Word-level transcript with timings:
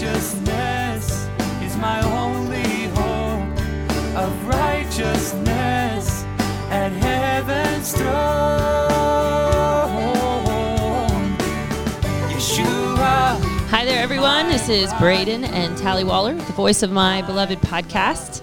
righteousness 0.00 1.28
is 1.62 1.76
my 1.76 2.00
only 2.22 2.86
hope 2.94 4.16
of 4.16 4.46
righteousness 4.46 6.24
at 6.70 6.90
heaven's 6.92 7.92
throne. 7.92 8.08
Yeshua. 12.30 13.38
Hi 13.68 13.84
there, 13.84 14.02
everyone. 14.02 14.48
This 14.48 14.70
is 14.70 14.90
Braden 14.94 15.44
and 15.44 15.76
Tally 15.76 16.04
Waller, 16.04 16.34
the 16.34 16.52
voice 16.52 16.82
of 16.82 16.90
my 16.90 17.20
beloved 17.20 17.58
podcast. 17.58 18.42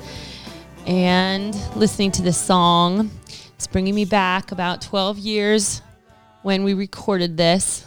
And 0.85 1.55
listening 1.75 2.11
to 2.11 2.21
this 2.21 2.37
song, 2.37 3.09
it's 3.55 3.65
bringing 3.65 3.95
me 3.95 4.05
back 4.05 4.51
about 4.51 4.83
12 4.83 5.17
years 5.17 5.81
when 6.43 6.63
we 6.63 6.75
recorded 6.75 7.35
this. 7.35 7.86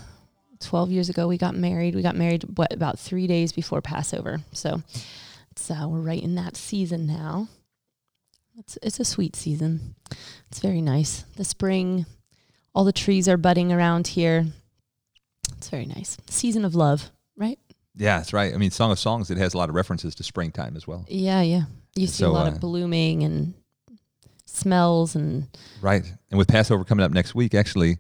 12 0.61 0.91
years 0.91 1.09
ago, 1.09 1.27
we 1.27 1.39
got 1.39 1.55
married. 1.55 1.95
We 1.95 2.03
got 2.03 2.17
married, 2.17 2.45
what, 2.57 2.73
about 2.73 2.99
three 2.99 3.27
days 3.27 3.53
before 3.53 3.81
Passover. 3.81 4.41
So 4.53 4.83
it's, 5.51 5.71
uh, 5.71 5.87
we're 5.89 6.01
right 6.01 6.23
in 6.23 6.35
that 6.37 6.57
season 6.57 7.07
now. 7.07 7.49
It's, 8.59 8.79
it's 8.83 9.01
a 9.01 9.05
sweet 9.05 9.37
season. 9.37 9.95
It's 10.51 10.61
very 10.61 10.83
nice. 10.83 11.25
The 11.37 11.45
spring, 11.45 12.05
all 12.75 12.85
the 12.85 12.93
trees 12.93 13.29
are 13.29 13.37
budding 13.37 13.73
around 13.73 14.09
here. 14.09 14.47
It's 15.57 15.71
very 15.71 15.87
nice. 15.87 16.19
Season 16.29 16.65
of 16.65 16.75
love, 16.75 17.11
right? 17.37 17.59
Yeah, 17.97 18.19
that's 18.19 18.33
right. 18.33 18.55
I 18.55 18.57
mean, 18.57 18.71
Song 18.71 18.91
of 18.91 18.99
Songs, 18.99 19.31
it 19.31 19.39
has 19.39 19.55
a 19.55 19.59
lot 19.59 19.69
of 19.69 19.75
references 19.75 20.15
to 20.17 20.23
springtime 20.23 20.77
as 20.77 20.87
well. 20.87 21.05
Yeah, 21.09 21.43
yeah. 21.43 21.63
You 21.97 22.07
see 22.07 22.25
a 22.25 22.31
lot 22.31 22.47
uh, 22.47 22.53
of 22.53 22.61
blooming 22.61 23.23
and 23.23 23.55
smells 24.47 25.15
and 25.15 25.47
Right. 25.81 26.05
And 26.31 26.39
with 26.39 26.49
Passover 26.49 26.85
coming 26.85 27.05
up 27.05 27.13
next 27.13 27.35
week, 27.35 27.55
actually, 27.55 27.99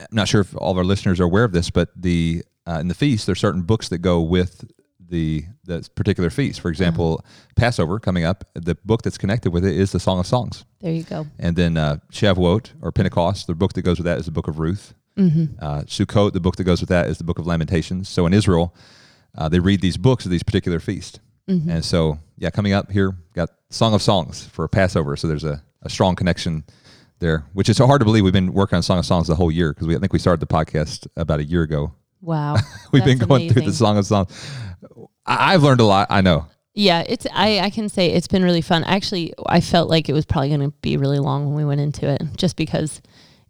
I'm 0.00 0.06
not 0.10 0.28
sure 0.28 0.40
if 0.40 0.56
all 0.56 0.72
of 0.72 0.78
our 0.78 0.84
listeners 0.84 1.20
are 1.20 1.24
aware 1.24 1.44
of 1.44 1.52
this, 1.52 1.70
but 1.70 1.90
the 1.96 2.42
uh, 2.66 2.78
in 2.80 2.88
the 2.88 2.94
feast, 2.94 3.26
there's 3.26 3.40
certain 3.40 3.62
books 3.62 3.88
that 3.88 3.98
go 3.98 4.20
with 4.20 4.64
the 4.98 5.44
the 5.64 5.88
particular 5.94 6.30
feast. 6.30 6.60
For 6.60 6.68
example, 6.68 7.24
Passover 7.56 8.00
coming 8.00 8.24
up, 8.24 8.44
the 8.54 8.74
book 8.84 9.02
that's 9.02 9.18
connected 9.18 9.52
with 9.52 9.64
it 9.64 9.76
is 9.76 9.92
the 9.92 10.00
Song 10.00 10.18
of 10.18 10.26
Songs. 10.26 10.64
there 10.80 10.92
you 10.92 11.04
go. 11.04 11.26
And 11.38 11.54
then 11.56 11.76
uh, 11.76 11.98
Shavuot 12.10 12.70
or 12.80 12.90
Pentecost, 12.90 13.46
the 13.46 13.54
book 13.54 13.74
that 13.74 13.82
goes 13.82 13.98
with 13.98 14.06
that 14.06 14.18
is 14.18 14.26
the 14.26 14.32
book 14.32 14.48
of 14.48 14.58
Ruth. 14.58 14.94
Mm-hmm. 15.16 15.62
Uh, 15.62 15.82
Sukkot, 15.82 16.32
the 16.32 16.40
book 16.40 16.56
that 16.56 16.64
goes 16.64 16.80
with 16.80 16.88
that 16.88 17.06
is 17.08 17.18
the 17.18 17.24
book 17.24 17.38
of 17.38 17.46
Lamentations. 17.46 18.08
So 18.08 18.26
in 18.26 18.32
Israel, 18.32 18.74
uh, 19.36 19.48
they 19.48 19.60
read 19.60 19.80
these 19.80 19.96
books 19.96 20.24
of 20.24 20.30
these 20.30 20.42
particular 20.42 20.80
feasts. 20.80 21.20
Mm-hmm. 21.48 21.70
And 21.70 21.84
so, 21.84 22.18
yeah, 22.38 22.50
coming 22.50 22.72
up 22.72 22.90
here, 22.90 23.16
got 23.34 23.50
Song 23.70 23.94
of 23.94 24.02
Songs 24.02 24.46
for 24.46 24.66
Passover. 24.68 25.16
So 25.16 25.28
there's 25.28 25.44
a, 25.44 25.62
a 25.82 25.90
strong 25.90 26.16
connection 26.16 26.64
there, 27.22 27.46
which 27.54 27.70
is 27.70 27.78
so 27.78 27.86
hard 27.86 28.00
to 28.00 28.04
believe. 28.04 28.24
We've 28.24 28.32
been 28.32 28.52
working 28.52 28.76
on 28.76 28.82
Song 28.82 28.98
of 28.98 29.06
Songs 29.06 29.28
the 29.28 29.34
whole 29.34 29.50
year 29.50 29.72
because 29.72 29.86
we 29.86 29.96
I 29.96 29.98
think 29.98 30.12
we 30.12 30.18
started 30.18 30.40
the 30.40 30.52
podcast 30.52 31.06
about 31.16 31.40
a 31.40 31.44
year 31.44 31.62
ago. 31.62 31.94
Wow. 32.20 32.56
We've 32.92 33.04
been 33.04 33.18
going 33.18 33.50
through 33.50 33.62
the. 33.62 33.72
Song 33.72 33.96
of 33.96 34.04
Songs. 34.04 34.30
I, 35.24 35.54
I've 35.54 35.62
learned 35.62 35.80
a 35.80 35.84
lot. 35.84 36.08
I 36.10 36.20
know. 36.20 36.46
Yeah, 36.74 37.04
it's 37.06 37.26
I, 37.32 37.60
I 37.60 37.70
can 37.70 37.88
say 37.88 38.12
it's 38.12 38.28
been 38.28 38.42
really 38.42 38.60
fun. 38.60 38.84
Actually, 38.84 39.34
I 39.46 39.60
felt 39.60 39.90
like 39.90 40.08
it 40.08 40.12
was 40.12 40.24
probably 40.24 40.48
going 40.48 40.60
to 40.60 40.76
be 40.82 40.96
really 40.96 41.18
long 41.18 41.46
when 41.46 41.54
we 41.54 41.64
went 41.64 41.80
into 41.80 42.08
it 42.08 42.22
just 42.36 42.56
because 42.56 43.02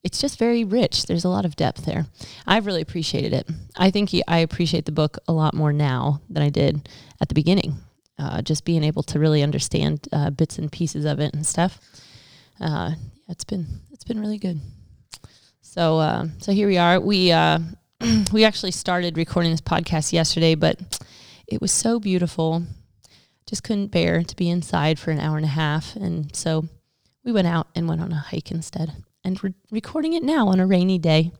it's 0.02 0.20
just 0.20 0.38
very 0.38 0.64
rich. 0.64 1.06
There's 1.06 1.24
a 1.24 1.28
lot 1.28 1.44
of 1.44 1.54
depth 1.54 1.84
there. 1.84 2.06
I've 2.46 2.66
really 2.66 2.82
appreciated 2.82 3.32
it. 3.32 3.48
I 3.76 3.90
think 3.90 4.08
he, 4.08 4.22
I 4.26 4.38
appreciate 4.38 4.86
the 4.86 4.92
book 4.92 5.18
a 5.28 5.32
lot 5.32 5.54
more 5.54 5.72
now 5.72 6.20
than 6.28 6.42
I 6.42 6.48
did 6.48 6.88
at 7.20 7.28
the 7.28 7.34
beginning. 7.34 7.76
Uh, 8.18 8.42
just 8.42 8.64
being 8.64 8.84
able 8.84 9.02
to 9.04 9.18
really 9.18 9.42
understand 9.42 10.08
uh, 10.12 10.30
bits 10.30 10.58
and 10.58 10.70
pieces 10.70 11.04
of 11.04 11.20
it 11.20 11.34
and 11.34 11.46
stuff. 11.46 11.80
Uh, 12.60 12.92
it's 13.28 13.44
been 13.44 13.66
it's 13.90 14.04
been 14.04 14.20
really 14.20 14.38
good. 14.38 14.60
So 15.60 15.98
uh, 15.98 16.26
so 16.38 16.52
here 16.52 16.68
we 16.68 16.78
are. 16.78 17.00
We 17.00 17.32
uh, 17.32 17.58
we 18.32 18.44
actually 18.44 18.72
started 18.72 19.16
recording 19.16 19.50
this 19.50 19.60
podcast 19.60 20.12
yesterday, 20.12 20.54
but 20.54 20.78
it 21.46 21.60
was 21.60 21.72
so 21.72 22.00
beautiful. 22.00 22.62
Just 23.46 23.64
couldn't 23.64 23.88
bear 23.88 24.22
to 24.22 24.36
be 24.36 24.48
inside 24.48 24.98
for 24.98 25.10
an 25.10 25.20
hour 25.20 25.36
and 25.36 25.44
a 25.44 25.48
half, 25.48 25.96
and 25.96 26.34
so 26.34 26.68
we 27.24 27.32
went 27.32 27.46
out 27.46 27.68
and 27.74 27.88
went 27.88 28.00
on 28.00 28.12
a 28.12 28.16
hike 28.16 28.50
instead. 28.50 28.92
And 29.24 29.40
we're 29.40 29.54
recording 29.70 30.14
it 30.14 30.22
now 30.22 30.48
on 30.48 30.58
a 30.58 30.66
rainy 30.66 30.98
day. 30.98 31.32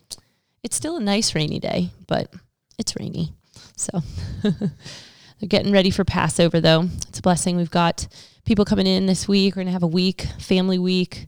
It's 0.62 0.76
still 0.76 0.96
a 0.96 1.00
nice 1.00 1.34
rainy 1.34 1.58
day, 1.58 1.90
but 2.06 2.32
it's 2.78 2.94
rainy. 2.98 3.34
So 3.76 4.00
they're 4.42 5.48
getting 5.48 5.72
ready 5.72 5.90
for 5.90 6.04
Passover, 6.04 6.60
though. 6.60 6.88
It's 7.08 7.18
a 7.18 7.22
blessing. 7.22 7.56
We've 7.56 7.70
got 7.70 8.06
people 8.44 8.64
coming 8.64 8.86
in 8.86 9.06
this 9.06 9.26
week. 9.26 9.54
We're 9.54 9.62
going 9.62 9.66
to 9.66 9.72
have 9.72 9.82
a 9.82 9.88
week, 9.88 10.22
family 10.38 10.78
week. 10.78 11.26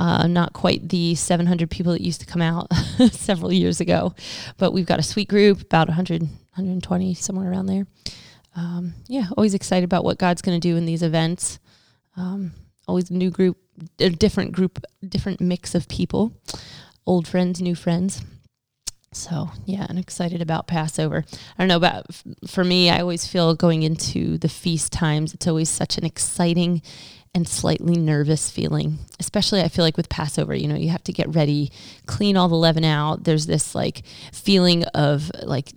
Uh, 0.00 0.26
not 0.26 0.54
quite 0.54 0.88
the 0.88 1.14
700 1.14 1.70
people 1.70 1.92
that 1.92 2.00
used 2.00 2.22
to 2.22 2.26
come 2.26 2.40
out 2.40 2.72
several 3.10 3.52
years 3.52 3.82
ago, 3.82 4.14
but 4.56 4.72
we've 4.72 4.86
got 4.86 4.98
a 4.98 5.02
sweet 5.02 5.28
group, 5.28 5.60
about 5.60 5.88
100, 5.88 6.22
120, 6.22 7.12
somewhere 7.12 7.50
around 7.50 7.66
there. 7.66 7.86
Um, 8.56 8.94
yeah, 9.08 9.26
always 9.36 9.52
excited 9.52 9.84
about 9.84 10.02
what 10.02 10.16
God's 10.16 10.40
going 10.40 10.58
to 10.58 10.68
do 10.68 10.78
in 10.78 10.86
these 10.86 11.02
events. 11.02 11.58
Um, 12.16 12.52
always 12.88 13.10
a 13.10 13.12
new 13.12 13.30
group, 13.30 13.58
a 13.98 14.08
different 14.08 14.52
group, 14.52 14.82
different 15.06 15.38
mix 15.38 15.74
of 15.74 15.86
people, 15.86 16.32
old 17.06 17.28
friends, 17.28 17.60
new 17.60 17.74
friends. 17.74 18.22
So 19.12 19.50
yeah, 19.66 19.86
I'm 19.86 19.98
excited 19.98 20.40
about 20.40 20.66
Passover. 20.66 21.26
I 21.28 21.62
don't 21.62 21.68
know 21.68 21.76
about 21.76 22.06
for 22.46 22.64
me. 22.64 22.88
I 22.88 23.00
always 23.00 23.26
feel 23.26 23.54
going 23.54 23.82
into 23.82 24.38
the 24.38 24.48
feast 24.48 24.92
times. 24.92 25.34
It's 25.34 25.46
always 25.46 25.68
such 25.68 25.98
an 25.98 26.06
exciting 26.06 26.80
and 27.34 27.46
slightly 27.46 27.96
nervous 27.96 28.50
feeling. 28.50 28.98
Especially, 29.18 29.60
I 29.60 29.68
feel 29.68 29.84
like 29.84 29.96
with 29.96 30.08
Passover, 30.08 30.54
you 30.54 30.66
know, 30.66 30.76
you 30.76 30.90
have 30.90 31.04
to 31.04 31.12
get 31.12 31.34
ready, 31.34 31.70
clean 32.06 32.36
all 32.36 32.48
the 32.48 32.56
leaven 32.56 32.84
out. 32.84 33.24
There's 33.24 33.46
this 33.46 33.74
like 33.74 34.02
feeling 34.32 34.84
of 34.86 35.30
like 35.42 35.72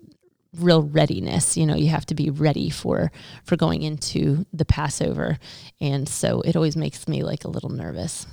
real 0.58 0.84
readiness. 0.84 1.58
You 1.58 1.66
know, 1.66 1.75
you 1.75 1.90
have 1.90 2.06
to 2.08 2.16
be 2.16 2.30
ready 2.30 2.69
for 2.69 3.12
for 3.44 3.56
going 3.56 3.84
into 3.84 4.46
the 4.53 4.66
Passover, 4.66 5.38
and 5.80 6.08
so 6.09 6.42
it 6.42 6.56
always 6.56 6.75
makes 6.75 7.08
me 7.08 7.24
like 7.24 7.44
a 7.44 7.50
little 7.50 7.69
nervous. 7.69 8.25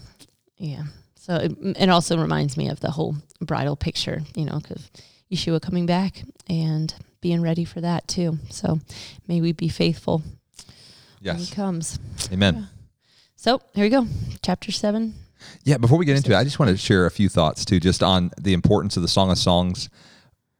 Yeah. 0.56 0.84
So 1.14 1.36
it, 1.36 1.52
it 1.60 1.88
also 1.90 2.18
reminds 2.18 2.56
me 2.56 2.68
of 2.68 2.80
the 2.80 2.90
whole 2.90 3.16
bridal 3.42 3.76
picture, 3.76 4.22
you 4.34 4.46
know, 4.46 4.58
because 4.58 4.90
Yeshua 5.30 5.60
coming 5.60 5.84
back 5.84 6.22
and 6.48 6.92
being 7.20 7.42
ready 7.42 7.64
for 7.64 7.82
that 7.82 8.08
too. 8.08 8.38
So 8.48 8.80
may 9.28 9.42
we 9.42 9.52
be 9.52 9.68
faithful 9.68 10.22
when 11.22 11.36
he 11.36 11.54
comes. 11.54 11.98
Amen. 12.32 12.68
So 13.40 13.58
here 13.72 13.84
we 13.84 13.88
go, 13.88 14.06
chapter 14.42 14.70
seven. 14.70 15.14
Yeah, 15.64 15.78
before 15.78 15.96
we 15.96 16.04
get 16.04 16.14
into 16.14 16.32
it, 16.32 16.36
I 16.36 16.44
just 16.44 16.58
want 16.58 16.72
to 16.72 16.76
share 16.76 17.06
a 17.06 17.10
few 17.10 17.30
thoughts 17.30 17.64
too, 17.64 17.80
just 17.80 18.02
on 18.02 18.30
the 18.38 18.52
importance 18.52 18.98
of 18.98 19.02
the 19.02 19.08
Song 19.08 19.30
of 19.30 19.38
Songs 19.38 19.88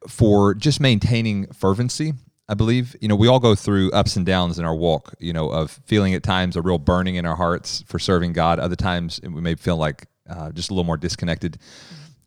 for 0.07 0.55
just 0.55 0.79
maintaining 0.79 1.45
fervency. 1.53 2.13
I 2.49 2.55
believe, 2.55 2.95
you 2.99 3.07
know, 3.07 3.15
we 3.15 3.27
all 3.27 3.39
go 3.39 3.53
through 3.53 3.91
ups 3.91 4.15
and 4.15 4.25
downs 4.25 4.57
in 4.57 4.65
our 4.65 4.73
walk, 4.73 5.13
you 5.19 5.31
know, 5.31 5.51
of 5.51 5.79
feeling 5.85 6.15
at 6.15 6.23
times 6.23 6.55
a 6.55 6.61
real 6.63 6.79
burning 6.79 7.17
in 7.17 7.25
our 7.27 7.35
hearts 7.35 7.83
for 7.85 7.99
serving 7.99 8.33
God. 8.33 8.57
Other 8.57 8.75
times 8.75 9.21
we 9.21 9.41
may 9.41 9.53
feel 9.53 9.77
like 9.77 10.07
uh, 10.27 10.51
just 10.51 10.71
a 10.71 10.73
little 10.73 10.83
more 10.83 10.97
disconnected. 10.97 11.59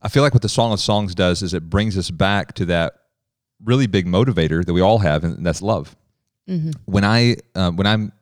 I 0.03 0.09
feel 0.09 0.23
like 0.23 0.35
what 0.35 0.43
the 0.43 0.49
Song 0.49 0.73
of 0.73 0.79
Songs 0.79 1.17
does 1.17 1.43
is 1.43 1.53
it 1.53 1.69
brings 1.69 1.99
us 1.99 2.13
back 2.13 2.53
to 2.55 2.65
that 2.67 2.95
really 3.65 3.89
big 3.89 4.07
motivator 4.07 4.65
that 4.65 4.73
we 4.73 4.83
all 4.83 4.99
have, 4.99 5.25
and 5.25 5.45
that's 5.45 5.63
love. 5.63 5.97
When 6.85 7.03
I 7.03 7.39
uh, 7.57 7.73
when 7.73 7.89
I'm 7.89 8.13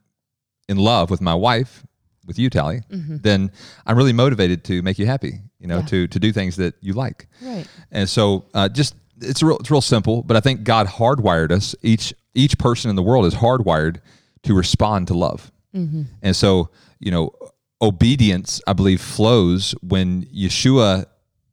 in 0.67 0.79
love 0.79 1.11
with 1.11 1.21
my 1.21 1.35
wife, 1.35 1.85
with 2.27 2.39
you, 2.39 2.51
Tally, 2.51 2.83
then 2.89 3.51
I'm 3.87 3.97
really 3.97 4.13
motivated 4.13 4.65
to 4.65 4.83
make 4.83 4.99
you 4.99 5.07
happy. 5.07 5.41
You 5.59 5.69
know, 5.69 5.79
Yeah. 5.79 5.87
to 5.87 6.07
to 6.09 6.19
do 6.19 6.33
things 6.33 6.57
that 6.57 6.75
you 6.81 6.93
like. 6.93 7.29
Right. 7.41 7.67
And 7.91 8.09
so, 8.09 8.47
uh, 8.55 8.69
just 8.69 8.95
it's 9.21 9.43
real 9.43 9.57
it's 9.59 9.71
real 9.71 9.81
simple, 9.81 10.23
but 10.23 10.37
I 10.37 10.41
think 10.41 10.65
God 10.65 10.87
hardwired 10.89 11.51
us. 11.53 11.75
Each 11.83 12.13
each 12.35 12.59
person 12.59 12.91
in 12.91 12.97
the 12.97 13.03
world 13.03 13.27
is 13.27 13.35
hardwired 13.35 13.99
to 14.43 14.55
respond 14.55 15.07
to 15.09 15.15
love. 15.15 15.51
And 16.23 16.37
so, 16.37 16.69
you 17.01 17.11
know, 17.11 17.31
obedience, 17.81 18.61
I 18.67 18.73
believe, 18.75 19.01
flows 19.01 19.75
when 19.83 20.25
Yeshua 20.27 21.07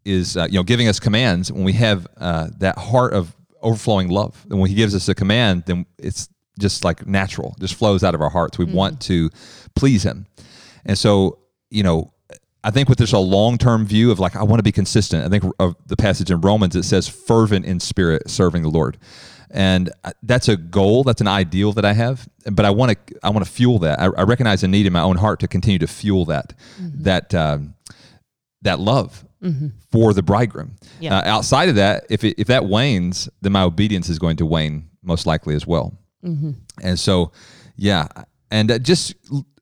is, 0.06 0.36
uh, 0.38 0.48
you 0.50 0.58
know, 0.60 0.64
giving 0.64 0.88
us 0.88 1.00
commands. 1.00 1.52
When 1.52 1.64
we 1.64 1.74
have 1.74 2.06
uh, 2.18 2.50
that 2.60 2.78
heart 2.78 3.14
of 3.14 3.36
overflowing 3.62 4.10
love, 4.10 4.46
and 4.50 4.60
when 4.60 4.70
He 4.70 4.76
gives 4.76 4.94
us 4.96 5.08
a 5.10 5.16
command, 5.16 5.64
then 5.68 5.86
it's 5.98 6.30
just 6.60 6.84
like 6.84 7.08
natural, 7.08 7.56
just 7.60 7.76
flows 7.76 8.04
out 8.04 8.14
of 8.16 8.22
our 8.22 8.30
hearts. 8.30 8.58
We 8.58 8.66
want 8.66 9.00
to 9.02 9.30
please 9.76 10.04
Him, 10.04 10.26
and 10.86 10.98
so, 10.98 11.40
you 11.70 11.84
know. 11.84 12.14
I 12.62 12.72
think 12.72 12.90
with 12.90 12.98
this 12.98 13.14
a 13.14 13.20
long 13.20 13.58
term 13.58 13.86
view 13.86 14.12
of 14.12 14.20
like 14.20 14.36
I 14.36 14.44
want 14.44 14.60
to 14.60 14.64
be 14.64 14.74
consistent. 14.74 15.26
I 15.26 15.30
think 15.30 15.46
of 15.60 15.78
the 15.88 15.96
passage 15.96 16.30
in 16.30 16.42
Romans 16.42 16.76
it 16.76 16.84
says 16.84 17.08
fervent 17.08 17.66
in 17.66 17.80
spirit, 17.80 18.30
serving 18.30 18.64
the 18.64 18.70
Lord, 18.70 18.98
and 19.50 19.90
uh, 20.04 20.12
that's 20.24 20.50
a 20.50 20.58
goal. 20.58 21.06
That's 21.06 21.22
an 21.22 21.28
ideal 21.28 21.72
that 21.72 21.86
I 21.86 21.94
have. 21.94 22.28
But 22.52 22.66
I 22.66 22.72
want 22.72 22.92
to 23.08 23.16
I 23.24 23.30
want 23.30 23.46
to 23.46 23.52
fuel 23.52 23.80
that. 23.80 23.98
I, 24.02 24.08
I 24.08 24.24
recognize 24.24 24.62
a 24.62 24.68
need 24.68 24.86
in 24.86 24.92
my 24.92 25.00
own 25.02 25.16
heart 25.16 25.40
to 25.40 25.48
continue 25.48 25.80
to 25.80 25.88
fuel 25.88 26.26
that 26.26 26.54
that 26.80 27.34
um, 27.34 27.76
that 28.62 28.80
love 28.82 29.24
for 29.90 30.14
the 30.14 30.22
bridegroom. 30.22 30.76
Yeah. 31.00 31.18
Uh, 31.18 31.24
outside 31.26 31.70
of 31.70 31.76
that, 31.76 32.08
if 32.10 32.26
it, 32.26 32.36
if 32.38 32.48
that 32.48 32.66
wanes, 32.66 33.30
then 33.42 33.54
my 33.54 33.64
obedience 33.64 34.10
is 34.10 34.20
going 34.20 34.36
to 34.36 34.46
wane 34.46 34.90
most 35.02 35.26
likely 35.26 35.56
as 35.56 35.66
well. 35.66 35.98
And 36.84 37.00
so, 37.00 37.32
yeah, 37.78 38.10
and 38.52 38.70
uh, 38.70 38.80
just 38.80 39.16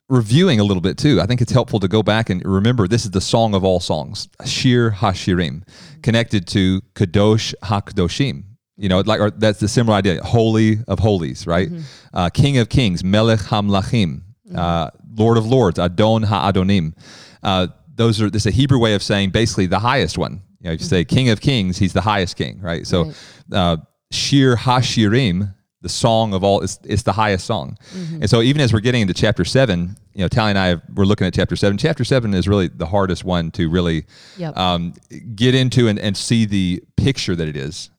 reviewing 0.08 0.58
a 0.60 0.64
little 0.64 0.80
bit 0.80 0.96
too. 0.98 1.20
I 1.20 1.26
think 1.26 1.40
it's 1.40 1.52
helpful 1.52 1.80
to 1.80 1.88
go 1.88 2.02
back 2.02 2.30
and 2.30 2.44
remember 2.44 2.88
this 2.88 3.04
is 3.04 3.10
the 3.10 3.20
song 3.20 3.54
of 3.54 3.64
all 3.64 3.80
songs, 3.80 4.28
Shir 4.44 4.90
Hashirim, 4.90 5.62
connected 6.02 6.46
to 6.48 6.80
Kadosh 6.94 7.54
HaKadoshim. 7.64 8.44
You 8.76 8.88
know, 8.88 9.00
like 9.00 9.20
or 9.20 9.30
that's 9.32 9.58
the 9.58 9.66
similar 9.68 9.96
idea. 9.96 10.22
Holy 10.22 10.78
of 10.86 11.00
holies, 11.00 11.46
right? 11.46 11.68
Uh, 12.14 12.30
King 12.30 12.58
of 12.58 12.68
kings, 12.68 13.02
Melech 13.02 13.40
Hamlachim, 13.40 14.22
uh, 14.54 14.90
Lord 15.16 15.36
of 15.36 15.46
lords, 15.46 15.80
Adon 15.80 16.22
Ha'adonim. 16.22 16.94
Uh, 17.42 17.66
those 17.92 18.22
are 18.22 18.30
this 18.30 18.46
a 18.46 18.52
Hebrew 18.52 18.78
way 18.78 18.94
of 18.94 19.02
saying 19.02 19.30
basically 19.30 19.66
the 19.66 19.80
highest 19.80 20.16
one. 20.16 20.42
You 20.60 20.68
know, 20.68 20.72
if 20.74 20.80
you 20.80 20.86
say 20.86 21.04
King 21.04 21.28
of 21.30 21.40
kings, 21.40 21.76
he's 21.78 21.92
the 21.92 22.00
highest 22.00 22.36
king, 22.36 22.60
right? 22.60 22.86
So, 22.86 23.04
Right. 23.06 23.14
uh, 23.52 23.76
Shir 24.12 24.54
Hashirim, 24.56 25.54
the 25.80 25.88
song 25.88 26.34
of 26.34 26.42
all, 26.42 26.60
is, 26.60 26.78
is 26.84 27.04
the 27.04 27.12
highest 27.12 27.46
song. 27.46 27.76
And 27.94 28.28
so, 28.28 28.42
even 28.42 28.60
as 28.60 28.72
we're 28.72 28.80
getting 28.80 29.02
into 29.02 29.14
chapter 29.14 29.44
seven, 29.44 29.96
you 30.14 30.22
know, 30.22 30.28
Tally 30.28 30.50
and 30.50 30.58
I 30.58 30.66
have, 30.68 30.82
we're 30.94 31.04
looking 31.04 31.26
at 31.26 31.34
chapter 31.34 31.54
seven. 31.56 31.78
Chapter 31.78 32.04
seven 32.04 32.34
is 32.34 32.48
really 32.48 32.68
the 32.68 32.86
hardest 32.86 33.24
one 33.24 33.50
to 33.52 33.68
really 33.70 34.04
Yep. 34.38 34.56
um, 34.56 34.94
get 35.34 35.54
into 35.54 35.86
and, 35.88 35.98
and 35.98 36.16
see 36.16 36.44
the 36.46 36.82
picture 36.96 37.36
that 37.36 37.46
it 37.48 37.56
is 37.56 37.90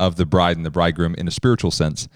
of 0.00 0.16
the 0.16 0.24
bride 0.24 0.56
and 0.56 0.64
the 0.64 0.70
bridegroom 0.70 1.14
in 1.16 1.28
a 1.28 1.30
spiritual 1.30 1.70
sense. 1.70 2.08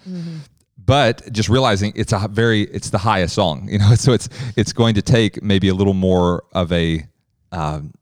But 0.77 1.31
just 1.31 1.47
realizing 1.49 1.93
it's 1.95 2.11
a 2.11 2.27
very 2.29 2.63
it's 2.63 2.89
the 2.89 2.97
highest 2.97 3.35
song, 3.35 3.67
you 3.71 3.77
know. 3.79 3.95
So 3.95 4.11
it's 4.11 4.27
it's 4.57 4.73
going 4.73 4.95
to 4.95 5.01
take 5.01 5.41
maybe 5.41 5.69
a 5.69 5.73
little 5.73 5.93
more 5.93 6.43
of 6.51 6.71
a 6.73 7.05
um, 7.53 7.93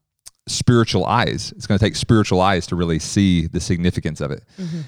spiritual 0.48 1.06
eyes. 1.06 1.54
It's 1.56 1.68
going 1.68 1.78
to 1.78 1.86
take 1.86 1.96
spiritual 1.96 2.42
eyes 2.42 2.66
to 2.68 2.76
really 2.76 2.98
see 2.98 3.46
the 3.48 3.60
significance 3.60 4.22
of 4.22 4.32
it. 4.32 4.44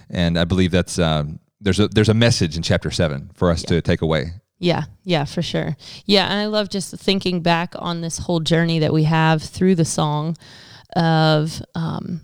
And 0.09 0.39
I 0.39 0.45
believe 0.45 0.71
that's 0.71 0.97
um, 0.97 1.39
there's 1.63 1.79
a 1.79 1.87
there's 1.87 2.09
a 2.09 2.13
message 2.13 2.55
in 2.57 2.63
chapter 2.63 2.91
seven 2.91 3.31
for 3.33 3.49
us 3.49 3.63
to 3.63 3.81
take 3.81 4.01
away. 4.01 4.33
Yeah, 4.59 4.83
yeah, 5.03 5.25
for 5.25 5.41
sure. 5.41 5.75
Yeah, 6.05 6.25
and 6.25 6.39
I 6.39 6.45
love 6.45 6.69
just 6.69 6.95
thinking 6.95 7.41
back 7.41 7.73
on 7.77 8.01
this 8.01 8.19
whole 8.19 8.39
journey 8.39 8.79
that 8.79 8.93
we 8.93 9.03
have 9.03 9.41
through 9.41 9.75
the 9.75 9.85
song 9.85 10.37
of 10.95 11.61
um, 11.75 12.21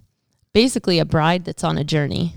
basically 0.54 1.00
a 1.00 1.06
bride 1.06 1.44
that's 1.44 1.64
on 1.64 1.78
a 1.78 1.84
journey. 1.84 2.36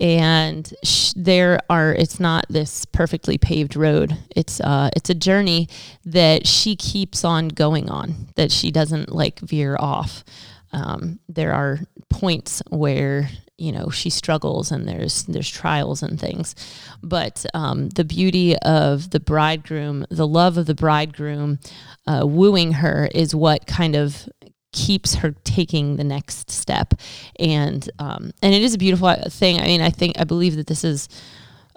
And 0.00 0.72
sh- 0.82 1.12
there 1.14 1.60
are, 1.68 1.92
it's 1.92 2.18
not 2.18 2.46
this 2.48 2.86
perfectly 2.86 3.36
paved 3.36 3.76
road. 3.76 4.16
It's 4.34 4.58
uh, 4.58 4.88
it's 4.96 5.10
a 5.10 5.14
journey 5.14 5.68
that 6.06 6.46
she 6.46 6.74
keeps 6.74 7.22
on 7.24 7.48
going 7.48 7.90
on. 7.90 8.28
That 8.36 8.50
she 8.50 8.70
doesn't 8.70 9.12
like 9.12 9.40
veer 9.40 9.76
off. 9.78 10.24
Um, 10.72 11.20
there 11.28 11.52
are 11.52 11.80
points 12.08 12.62
where 12.70 13.28
you 13.60 13.70
know 13.72 13.90
she 13.90 14.10
struggles 14.10 14.72
and 14.72 14.88
there's 14.88 15.24
there's 15.24 15.50
trials 15.50 16.02
and 16.02 16.18
things. 16.18 16.54
But 17.02 17.44
um, 17.54 17.90
the 17.90 18.04
beauty 18.04 18.56
of 18.58 19.10
the 19.10 19.20
bridegroom 19.20 20.06
the 20.10 20.26
love 20.26 20.56
of 20.56 20.66
the 20.66 20.74
bridegroom 20.74 21.58
uh, 22.06 22.26
wooing 22.26 22.72
her 22.72 23.08
is 23.14 23.34
what 23.34 23.66
kind 23.66 23.94
of 23.94 24.28
keeps 24.72 25.16
her 25.16 25.32
taking 25.44 25.96
the 25.96 26.04
next 26.04 26.50
step. 26.50 26.94
And 27.38 27.88
um, 27.98 28.32
and 28.42 28.54
it 28.54 28.62
is 28.62 28.74
a 28.74 28.78
beautiful 28.78 29.14
thing. 29.28 29.60
I 29.60 29.64
mean 29.64 29.82
i 29.82 29.90
think 29.90 30.18
i 30.18 30.24
believe 30.24 30.56
that 30.56 30.66
this 30.66 30.84
is 30.84 31.08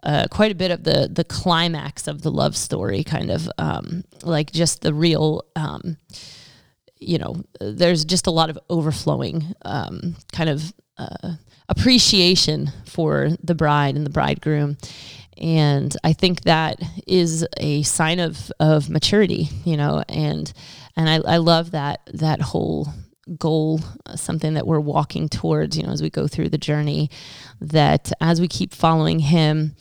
uh, 0.04 0.28
quite 0.30 0.52
a 0.52 0.56
bit 0.56 0.72
of 0.72 0.84
the 0.84 1.10
the 1.12 1.24
climax 1.24 2.08
of 2.08 2.22
the 2.22 2.32
love 2.32 2.56
story 2.56 3.04
kind 3.04 3.32
of 3.32 3.50
um, 3.58 4.04
like 4.24 4.52
just 4.52 4.82
the 4.82 4.94
real 4.94 5.44
um, 5.56 5.98
you 7.08 7.18
know, 7.18 7.44
there's 7.60 8.06
just 8.06 8.28
a 8.28 8.32
lot 8.32 8.50
of 8.50 8.58
overflowing 8.70 9.54
um, 9.64 10.16
kind 10.32 10.50
of 10.50 10.74
uh, 10.98 11.34
appreciation 11.70 12.72
for 12.86 13.30
the 13.44 13.56
bride 13.56 13.96
and 13.96 14.06
the 14.06 14.10
bridegroom. 14.10 14.78
And 15.38 15.96
I 16.04 16.14
think 16.14 16.42
that 16.42 16.82
is 17.08 17.46
a 17.58 17.82
sign 17.84 18.20
of, 18.20 18.52
of 18.60 18.90
maturity, 18.90 19.50
you 19.66 19.78
know, 19.78 20.04
and 20.08 20.52
and 20.96 21.10
I, 21.10 21.16
I 21.26 21.38
love 21.38 21.72
that 21.72 22.02
that 22.14 22.40
whole 22.40 22.88
goal, 23.38 23.80
uh, 24.06 24.16
something 24.16 24.54
that 24.56 24.68
we're 24.68 24.80
walking 24.80 25.30
towards, 25.30 25.78
you 25.78 25.84
know, 25.84 25.92
as 25.92 26.02
we 26.02 26.10
go 26.10 26.28
through 26.28 26.50
the 26.50 26.58
journey, 26.58 27.10
that 27.62 28.12
as 28.22 28.42
we 28.42 28.48
keep 28.48 28.74
following 28.74 29.20
him, 29.20 29.76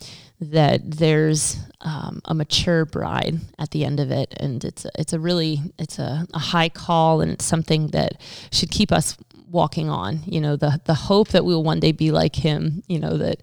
that 0.51 0.81
there's 0.97 1.57
um, 1.81 2.21
a 2.25 2.33
mature 2.33 2.85
bride 2.85 3.39
at 3.59 3.71
the 3.71 3.83
end 3.85 3.99
of 3.99 4.11
it, 4.11 4.33
and 4.37 4.63
it's 4.63 4.85
a, 4.85 4.91
it's 4.97 5.13
a 5.13 5.19
really 5.19 5.59
it's 5.79 5.99
a, 5.99 6.25
a 6.33 6.39
high 6.39 6.69
call, 6.69 7.21
and 7.21 7.31
it's 7.31 7.45
something 7.45 7.87
that 7.87 8.21
should 8.51 8.71
keep 8.71 8.91
us 8.91 9.17
walking 9.49 9.89
on. 9.89 10.19
You 10.25 10.41
know, 10.41 10.55
the 10.55 10.79
the 10.85 10.93
hope 10.93 11.29
that 11.29 11.45
we 11.45 11.53
will 11.53 11.63
one 11.63 11.79
day 11.79 11.91
be 11.91 12.11
like 12.11 12.35
him. 12.35 12.83
You 12.87 12.99
know 12.99 13.17
that 13.17 13.41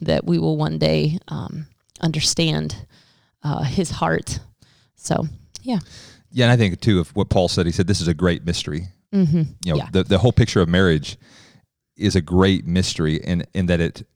that 0.00 0.24
we 0.24 0.38
will 0.38 0.56
one 0.56 0.78
day 0.78 1.18
um, 1.28 1.66
understand 2.00 2.86
uh, 3.42 3.62
his 3.64 3.90
heart. 3.90 4.40
So 4.96 5.26
yeah, 5.62 5.78
Yeah, 6.30 6.46
and 6.46 6.52
I 6.52 6.56
think 6.56 6.80
too 6.80 7.00
of 7.00 7.14
what 7.16 7.28
Paul 7.28 7.48
said. 7.48 7.66
He 7.66 7.72
said 7.72 7.86
this 7.86 8.00
is 8.00 8.08
a 8.08 8.14
great 8.14 8.44
mystery. 8.44 8.88
Mm-hmm. 9.12 9.42
You 9.64 9.72
know, 9.72 9.76
Yeah. 9.76 9.88
the 9.92 10.02
the 10.04 10.18
whole 10.18 10.32
picture 10.32 10.60
of 10.60 10.68
marriage 10.68 11.16
is 11.96 12.16
a 12.16 12.20
great 12.20 12.66
mystery, 12.66 13.16
in 13.16 13.44
in 13.54 13.66
that 13.66 13.80
it 13.80 14.06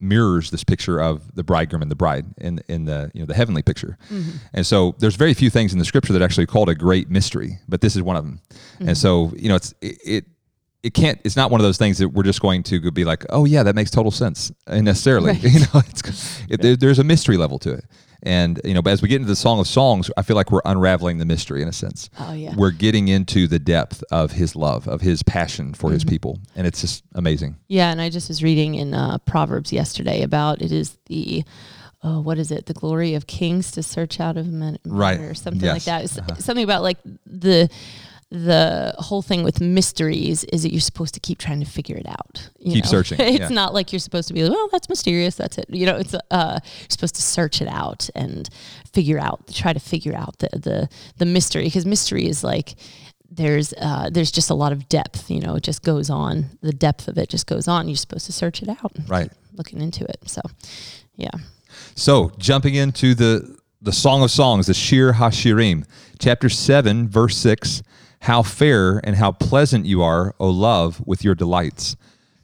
mirrors 0.00 0.50
this 0.50 0.64
picture 0.64 1.00
of 1.00 1.34
the 1.34 1.42
bridegroom 1.42 1.82
and 1.82 1.90
the 1.90 1.96
bride 1.96 2.26
in 2.38 2.60
in 2.68 2.84
the 2.84 3.10
you 3.14 3.20
know 3.20 3.26
the 3.26 3.34
heavenly 3.34 3.62
picture. 3.62 3.98
Mm-hmm. 4.10 4.30
And 4.54 4.66
so 4.66 4.94
there's 4.98 5.16
very 5.16 5.34
few 5.34 5.50
things 5.50 5.72
in 5.72 5.78
the 5.78 5.84
scripture 5.84 6.12
that 6.12 6.22
are 6.22 6.24
actually 6.24 6.46
called 6.46 6.68
a 6.68 6.74
great 6.74 7.10
mystery, 7.10 7.58
but 7.68 7.80
this 7.80 7.96
is 7.96 8.02
one 8.02 8.16
of 8.16 8.24
them. 8.24 8.40
And 8.78 8.88
mm-hmm. 8.88 8.94
so 8.94 9.32
you 9.36 9.48
know 9.48 9.56
it's 9.56 9.74
it. 9.80 9.98
it 10.04 10.24
it 10.80 10.94
can't. 10.94 11.20
It's 11.24 11.36
not 11.36 11.50
one 11.50 11.60
of 11.60 11.64
those 11.64 11.76
things 11.76 11.98
that 11.98 12.10
we're 12.10 12.22
just 12.22 12.40
going 12.40 12.62
to 12.62 12.92
be 12.92 13.04
like, 13.04 13.26
"Oh 13.30 13.44
yeah, 13.44 13.64
that 13.64 13.74
makes 13.74 13.90
total 13.90 14.12
sense." 14.12 14.52
Necessarily, 14.68 15.32
Right. 15.32 15.42
you 15.42 15.60
know, 15.60 15.82
it's, 15.86 16.40
it, 16.48 16.62
there, 16.62 16.76
there's 16.76 17.00
a 17.00 17.04
mystery 17.04 17.36
level 17.36 17.58
to 17.58 17.72
it. 17.72 17.84
And 18.22 18.60
you 18.64 18.74
know, 18.74 18.82
but 18.82 18.92
as 18.92 19.00
we 19.02 19.08
get 19.08 19.16
into 19.16 19.28
the 19.28 19.36
Song 19.36 19.60
of 19.60 19.66
Songs, 19.68 20.10
I 20.16 20.22
feel 20.22 20.34
like 20.36 20.50
we're 20.50 20.60
unraveling 20.64 21.18
the 21.18 21.24
mystery 21.24 21.62
in 21.62 21.68
a 21.68 21.72
sense. 21.72 22.10
Oh, 22.18 22.32
yeah. 22.32 22.52
we're 22.56 22.72
getting 22.72 23.06
into 23.08 23.46
the 23.46 23.58
depth 23.60 24.02
of 24.10 24.32
His 24.32 24.56
love, 24.56 24.88
of 24.88 25.00
His 25.00 25.22
passion 25.22 25.72
for 25.74 25.86
Mm-hmm. 25.88 25.94
His 25.94 26.04
people, 26.04 26.38
and 26.56 26.66
it's 26.66 26.80
just 26.80 27.04
amazing. 27.14 27.56
Yeah, 27.68 27.90
and 27.92 28.00
I 28.00 28.10
just 28.10 28.28
was 28.28 28.42
reading 28.42 28.74
in 28.74 28.92
uh, 28.94 29.18
Proverbs 29.18 29.72
yesterday 29.72 30.22
about 30.22 30.60
it 30.62 30.72
is 30.72 30.98
the 31.06 31.44
oh, 32.04 32.20
what 32.20 32.38
is 32.38 32.52
it? 32.52 32.66
The 32.66 32.74
glory 32.74 33.14
of 33.14 33.26
kings 33.26 33.72
to 33.72 33.82
search 33.82 34.20
out 34.20 34.36
of 34.36 34.46
men, 34.46 34.78
Right. 34.84 35.18
or 35.18 35.34
something 35.34 35.62
Yes. 35.62 35.74
like 35.74 35.84
that. 35.84 36.04
It's 36.04 36.44
Something 36.44 36.62
about 36.64 36.82
like 36.82 36.98
the 37.26 37.68
the 38.30 38.94
whole 38.98 39.22
thing 39.22 39.42
with 39.42 39.58
mysteries 39.60 40.44
is 40.44 40.62
that 40.62 40.70
you're 40.70 40.80
supposed 40.82 41.14
to 41.14 41.20
keep 41.20 41.38
trying 41.38 41.60
to 41.60 41.66
figure 41.66 41.96
it 41.96 42.06
out. 42.06 42.50
you 42.58 42.74
Keep 42.74 42.84
know? 42.84 42.90
searching, 42.90 43.18
It's 43.20 43.38
yeah. 43.38 43.48
not 43.48 43.72
like 43.72 43.90
you're 43.90 44.00
supposed 44.00 44.28
to 44.28 44.34
be 44.34 44.42
like, 44.42 44.52
well, 44.52 44.68
that's 44.70 44.88
mysterious. 44.90 45.36
That's 45.36 45.56
it. 45.56 45.64
You 45.70 45.86
know, 45.86 45.96
it's 45.96 46.14
uh, 46.30 46.60
you're 46.62 46.86
supposed 46.90 47.14
to 47.14 47.22
search 47.22 47.62
it 47.62 47.68
out 47.68 48.10
and 48.14 48.48
figure 48.92 49.18
out, 49.18 49.48
try 49.52 49.72
to 49.72 49.80
figure 49.80 50.14
out 50.14 50.38
the 50.40 50.48
the 50.52 50.88
the 51.16 51.24
mystery 51.24 51.64
because 51.64 51.86
mystery 51.86 52.26
is 52.26 52.44
like 52.44 52.74
there's 53.30 53.72
uh, 53.74 54.10
there's 54.10 54.30
just 54.30 54.50
a 54.50 54.54
lot 54.54 54.72
of 54.72 54.88
depth. 54.90 55.30
You 55.30 55.40
know, 55.40 55.54
it 55.56 55.62
just 55.62 55.82
goes 55.82 56.10
on. 56.10 56.46
The 56.60 56.72
depth 56.72 57.08
of 57.08 57.16
it 57.16 57.30
just 57.30 57.46
goes 57.46 57.66
on. 57.66 57.88
You're 57.88 57.96
supposed 57.96 58.26
to 58.26 58.32
search 58.32 58.62
it 58.62 58.68
out. 58.68 58.92
Right. 59.06 59.30
Looking 59.54 59.80
into 59.80 60.04
it. 60.04 60.18
So, 60.26 60.42
yeah. 61.16 61.30
So 61.94 62.30
jumping 62.38 62.74
into 62.74 63.14
the 63.14 63.56
the 63.80 63.92
Song 63.92 64.22
of 64.22 64.30
Songs, 64.30 64.66
the 64.66 64.74
Shir 64.74 65.12
Hashirim, 65.14 65.84
chapter 66.18 66.48
seven, 66.50 67.08
verse 67.08 67.36
six. 67.38 67.82
How 68.20 68.42
fair 68.42 69.00
and 69.04 69.16
how 69.16 69.32
pleasant 69.32 69.86
you 69.86 70.02
are, 70.02 70.34
O 70.38 70.48
love, 70.48 71.02
with 71.06 71.24
your 71.24 71.34
delights. 71.34 71.96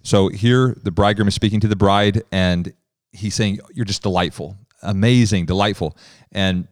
So 0.02 0.28
here 0.28 0.76
the 0.82 0.90
bridegroom 0.90 1.28
is 1.28 1.34
speaking 1.34 1.60
to 1.60 1.68
the 1.68 1.76
bride, 1.76 2.22
and 2.30 2.72
he's 3.12 3.34
saying, 3.34 3.60
You're 3.74 3.84
just 3.84 4.02
delightful, 4.02 4.56
amazing, 4.82 5.46
delightful. 5.46 5.96
And 6.32 6.68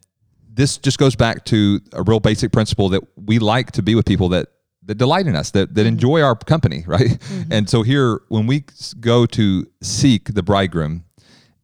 this 0.55 0.77
just 0.77 0.99
goes 0.99 1.17
back 1.17 1.45
to 1.47 1.81
a 1.93 2.03
real 2.03 2.21
basic 2.21 2.53
principle 2.53 2.91
that 2.91 3.03
we 3.17 3.39
like 3.39 3.73
to 3.73 3.83
be 3.83 3.95
with 3.95 4.05
people 4.05 4.29
that 4.31 4.49
that 4.85 4.97
delight 4.97 5.27
in 5.27 5.37
us, 5.37 5.51
that 5.53 5.75
that 5.75 5.83
mm-hmm. 5.83 5.89
enjoy 5.89 6.23
our 6.23 6.37
company, 6.37 6.85
right? 6.87 7.09
Mm-hmm. 7.09 7.53
And 7.53 7.71
so 7.71 7.83
here, 7.83 8.21
when 8.29 8.47
we 8.47 8.65
go 9.01 9.27
to 9.27 9.67
seek 9.81 10.35
the 10.35 10.43
bridegroom, 10.43 11.05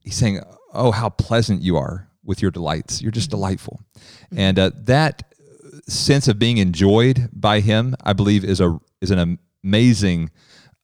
he's 0.00 0.16
saying, 0.16 0.40
"Oh, 0.73 0.90
how 0.90 1.11
pleasant 1.11 1.62
you 1.62 1.76
are 1.76 2.09
with 2.25 2.42
your 2.42 2.50
delights. 2.50 3.02
You're 3.02 3.12
just 3.12 3.28
mm-hmm. 3.28 3.37
delightful," 3.37 3.83
and 4.35 4.59
uh, 4.59 4.71
that 4.75 5.27
sense 5.88 6.28
of 6.28 6.38
being 6.38 6.59
enjoyed 6.59 7.28
by 7.33 7.61
him, 7.61 7.95
I 8.04 8.12
believe, 8.12 8.45
is 8.45 8.61
a 8.61 8.78
is 9.00 9.11
an 9.11 9.38
amazing. 9.64 10.30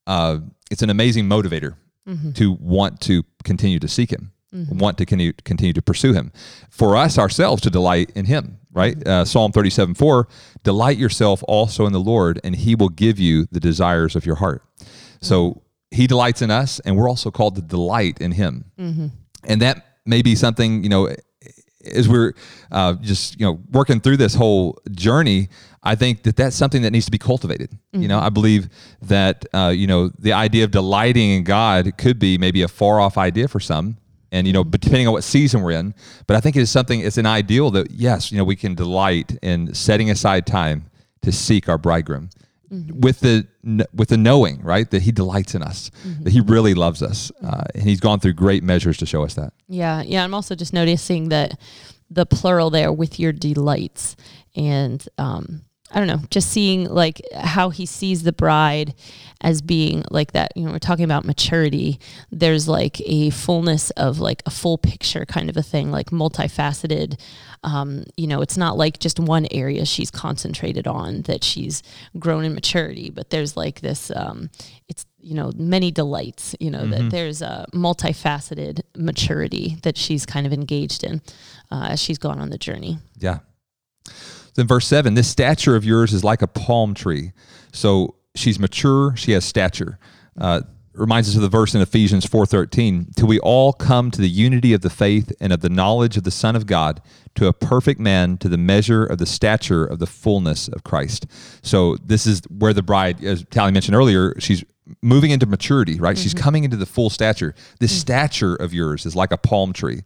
Uh, 0.07 0.39
it's 0.71 0.83
an 0.83 0.91
amazing 0.91 1.27
motivator 1.27 1.77
mm-hmm. 2.07 2.33
to 2.33 2.53
want 2.53 3.01
to 3.03 3.23
continue 3.45 3.79
to 3.79 3.89
seek 3.89 4.11
him, 4.11 4.33
mm-hmm. 4.55 4.79
want 4.79 4.99
to 4.99 5.07
continue 5.07 5.33
continue 5.45 5.73
to 5.73 5.83
pursue 5.83 6.13
him. 6.13 6.33
For 6.71 6.97
us 6.97 7.19
ourselves 7.19 7.63
to 7.63 7.71
delight 7.71 8.11
in 8.15 8.25
him, 8.27 8.59
right? 8.73 8.99
Mm-hmm. 8.99 9.09
Uh, 9.09 9.25
Psalm 9.25 9.53
thirty 9.53 9.71
seven 9.71 9.95
four: 9.95 10.29
Delight 10.63 10.99
yourself 10.99 11.43
also 11.47 11.87
in 11.87 11.93
the 11.93 12.01
Lord, 12.01 12.41
and 12.45 12.57
He 12.57 12.75
will 12.75 12.89
give 12.89 13.19
you 13.19 13.47
the 13.51 13.61
desires 13.61 14.17
of 14.17 14.27
your 14.27 14.37
heart. 14.37 14.63
So 15.21 15.63
He 15.91 16.07
delights 16.07 16.43
in 16.43 16.51
us, 16.51 16.81
and 16.81 16.97
we're 16.97 17.09
also 17.09 17.31
called 17.31 17.57
to 17.57 17.63
delight 17.63 18.21
in 18.21 18.33
Him 18.33 18.71
and 19.47 19.63
that 19.63 19.99
may 20.07 20.23
be 20.23 20.35
something 20.35 20.83
you 20.83 20.89
know 20.89 21.15
as 21.87 22.09
we're 22.09 22.33
uh, 22.71 22.95
just 22.95 23.39
you 23.39 23.47
know 23.47 23.61
working 23.71 24.01
through 24.01 24.17
this 24.17 24.35
whole 24.35 24.79
journey 24.93 25.49
i 25.83 25.95
think 25.95 26.23
that 26.23 26.37
that's 26.37 26.57
something 26.57 26.83
that 26.83 26.91
needs 26.91 27.05
to 27.05 27.11
be 27.11 27.19
cultivated. 27.19 27.71
You 27.93 28.09
know 28.09 28.19
i 28.19 28.29
believe 28.29 28.69
that 29.03 29.47
uh, 29.55 29.73
you 29.75 29.87
know 29.87 30.11
the 30.19 30.33
idea 30.33 30.65
of 30.65 30.71
delighting 30.71 31.31
in 31.31 31.45
god 31.45 31.97
could 31.99 32.19
be 32.19 32.39
maybe 32.39 32.63
a 32.63 32.69
far 32.69 33.01
off 33.01 33.17
idea 33.19 33.49
for 33.49 33.61
some 33.61 33.97
and 34.33 34.47
you 34.47 34.53
know 34.53 34.65
depending 34.65 35.07
on 35.07 35.13
what 35.13 35.25
season 35.25 35.63
we're 35.63 35.73
in 35.73 35.95
but 36.27 36.37
i 36.37 36.41
think 36.41 36.57
it 36.57 36.61
is 36.61 36.71
something 36.71 37.01
it's 37.01 37.19
an 37.19 37.27
ideal 37.27 37.71
that 37.71 37.91
yes 37.91 38.33
you 38.33 38.39
know 38.39 38.45
we 38.45 38.57
can 38.57 38.75
delight 38.75 39.39
in 39.43 39.73
setting 39.73 40.11
aside 40.11 40.47
time 40.47 40.91
to 41.23 41.33
seek 41.33 41.69
our 41.69 41.79
bridegroom 41.79 42.29
with 42.95 43.21
the 43.21 43.47
with 43.93 44.09
the 44.09 44.17
knowing, 44.17 44.61
right, 44.63 44.91
that 44.91 45.03
He 45.03 45.13
delights 45.13 45.55
in 45.55 45.63
us, 45.63 45.91
that 46.21 46.33
He 46.33 46.41
really 46.41 46.75
loves 46.75 47.03
us, 47.03 47.33
uh, 47.43 47.65
and 47.75 47.85
He's 47.85 48.01
gone 48.01 48.21
through 48.21 48.35
great 48.35 48.63
measures 48.63 48.97
to 48.99 49.07
show 49.07 49.25
us 49.25 49.35
that. 49.35 49.53
Yeah, 49.69 50.03
yeah. 50.03 50.25
I'm 50.25 50.35
also 50.35 50.55
just 50.55 50.73
noticing 50.73 51.29
that 51.31 51.59
the 52.11 52.27
plural 52.27 52.71
there 52.71 52.93
with 52.93 53.19
your 53.19 53.33
delights, 53.33 54.17
and 54.55 55.07
um, 55.19 55.63
I 55.95 55.99
don't 55.99 56.09
know, 56.09 56.23
just 56.29 56.51
seeing 56.51 56.87
like 56.87 57.23
how 57.33 57.71
he 57.71 57.87
sees 57.87 58.25
the 58.25 58.33
bride 58.33 58.95
as 59.41 59.63
being 59.63 60.03
like 60.11 60.33
that. 60.33 60.51
You 60.57 60.65
know, 60.65 60.73
we're 60.73 60.79
talking 60.81 61.05
about 61.05 61.25
maturity. 61.25 62.01
There's 62.33 62.67
like 62.67 63.01
a 63.03 63.31
fullness 63.31 63.91
of 63.91 64.19
like 64.19 64.43
a 64.45 64.51
full 64.51 64.77
picture 64.77 65.25
kind 65.25 65.49
of 65.49 65.57
a 65.57 65.63
thing, 65.63 65.93
like 65.93 66.11
multifaceted. 66.11 67.21
Um, 67.63 68.05
you 68.17 68.27
know, 68.27 68.41
it's 68.41 68.57
not 68.57 68.77
like 68.77 68.99
just 68.99 69.21
one 69.21 69.47
area 69.53 69.87
she's 69.87 70.11
concentrated 70.11 70.89
on 70.89 71.23
that 71.23 71.45
she's 71.45 71.83
grown 72.19 72.45
in 72.45 72.55
maturity, 72.55 73.11
but 73.11 73.31
there's 73.31 73.57
like 73.57 73.81
this. 73.81 74.11
Um, 74.15 74.51
it's 74.89 75.07
you 75.21 75.35
know 75.35 75.53
many 75.57 75.93
delights. 75.93 76.57
You 76.59 76.71
know 76.71 76.87
that 76.87 77.11
there's 77.11 77.41
a 77.41 77.67
multifaceted 77.73 78.81
maturity 78.97 79.77
that 79.83 79.97
she's 79.97 80.27
kind 80.27 80.47
of 80.47 80.53
engaged 80.53 81.05
in 81.05 81.23
uh, 81.71 81.89
as 81.91 82.01
she's 82.01 82.19
gone 82.19 82.41
on 82.41 82.51
the 82.51 82.59
journey. 82.59 82.99
Yeah. 83.19 83.39
Then 84.55 84.67
verse 84.67 84.87
seven, 84.87 85.15
this 85.15 85.29
stature 85.29 85.77
of 85.77 85.85
yours 85.85 86.13
is 86.13 86.25
like 86.25 86.43
a 86.43 86.47
palm 86.47 86.95
tree. 86.95 87.33
So 87.73 88.17
she's 88.35 88.59
mature, 88.59 89.15
she 89.17 89.33
has 89.33 89.45
stature. 89.45 89.99
Uh, 90.39 90.63
reminds 90.95 91.29
us 91.29 91.35
of 91.35 91.43
the 91.43 91.49
verse 91.49 91.75
in 91.75 91.81
Ephesians 91.81 92.25
4:13, 92.25 93.15
till 93.17 93.27
we 93.27 93.41
all 93.41 93.73
come 93.73 94.11
to 94.13 94.21
the 94.21 94.29
unity 94.29 94.73
of 94.73 94.81
the 94.81 94.91
faith 94.91 95.33
and 95.41 95.53
of 95.53 95.61
the 95.61 95.69
knowledge 95.69 96.17
of 96.17 96.23
the 96.23 96.31
Son 96.31 96.55
of 96.55 96.67
God, 96.67 97.01
to 97.35 97.49
a 97.49 97.53
perfect 97.53 97.99
man, 98.01 98.39
to 98.39 98.49
the 98.49 98.57
measure 98.57 99.05
of 99.05 99.19
the 99.19 99.27
stature 99.27 99.85
of 99.85 99.99
the 99.99 100.07
fullness 100.07 100.69
of 100.69 100.85
Christ. 100.85 101.27
So 101.63 101.97
this 101.97 102.27
is 102.27 102.43
where 102.49 102.73
the 102.73 102.83
bride, 102.83 103.25
as 103.25 103.45
Tally 103.51 103.73
mentioned 103.73 103.97
earlier, 103.97 104.35
she's 104.39 104.65
moving 105.03 105.31
into 105.31 105.47
maturity, 105.47 105.99
right? 105.99 106.17
She's 106.17 106.35
coming 106.35 106.65
into 106.65 106.77
the 106.77 106.87
full 106.87 107.11
stature. 107.11 107.55
This 107.81 107.99
stature 107.99 108.55
of 108.55 108.73
yours 108.75 109.07
is 109.07 109.17
like 109.17 109.33
a 109.33 109.39
palm 109.39 109.73
tree. 109.73 110.03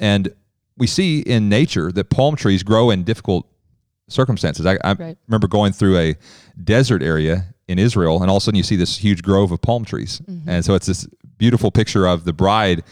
And 0.00 0.32
we 0.78 0.86
see 0.86 1.20
in 1.20 1.48
nature 1.48 1.92
that 1.92 2.08
palm 2.08 2.36
trees 2.36 2.62
grow 2.62 2.90
in 2.90 3.04
difficult 3.04 3.46
circumstances. 4.12 4.66
I, 4.66 4.78
I 4.84 4.92
Right. 4.92 5.18
remember 5.28 5.48
going 5.48 5.72
through 5.72 5.98
a 5.98 6.14
desert 6.62 7.02
area 7.02 7.46
in 7.68 7.78
Israel, 7.78 8.20
and 8.22 8.30
all 8.30 8.36
of 8.36 8.42
a 8.42 8.44
sudden 8.44 8.56
you 8.58 8.62
see 8.62 8.76
this 8.76 8.98
huge 8.98 9.22
grove 9.22 9.50
of 9.52 9.60
palm 9.62 9.84
trees. 9.84 10.20
And 10.46 10.64
so 10.64 10.74
it's 10.74 10.86
this 10.86 11.06
beautiful 11.38 11.70
picture 11.70 12.06
of 12.06 12.24
the 12.24 12.32
bride 12.32 12.82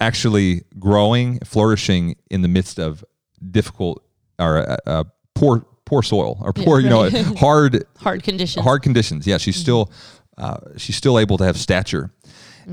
actually 0.00 0.62
growing, 0.78 1.38
flourishing 1.40 2.16
in 2.30 2.42
the 2.42 2.48
midst 2.48 2.78
of 2.78 3.04
difficult 3.50 4.02
or 4.38 4.58
uh, 4.70 4.76
uh, 4.86 5.04
poor 5.34 5.66
poor 5.84 6.02
soil 6.02 6.38
or 6.40 6.52
poor, 6.52 6.80
you 6.80 6.88
know, 6.88 7.10
hard 7.38 7.84
Hard 7.98 8.22
conditions. 8.22 8.64
hard 8.64 8.82
conditions. 8.82 9.26
Yeah, 9.26 9.38
she's 9.38 9.56
still 9.56 9.90
uh, 10.38 10.58
she's 10.76 10.96
still 10.96 11.18
able 11.18 11.36
to 11.38 11.44
have 11.44 11.56
stature. 11.58 12.10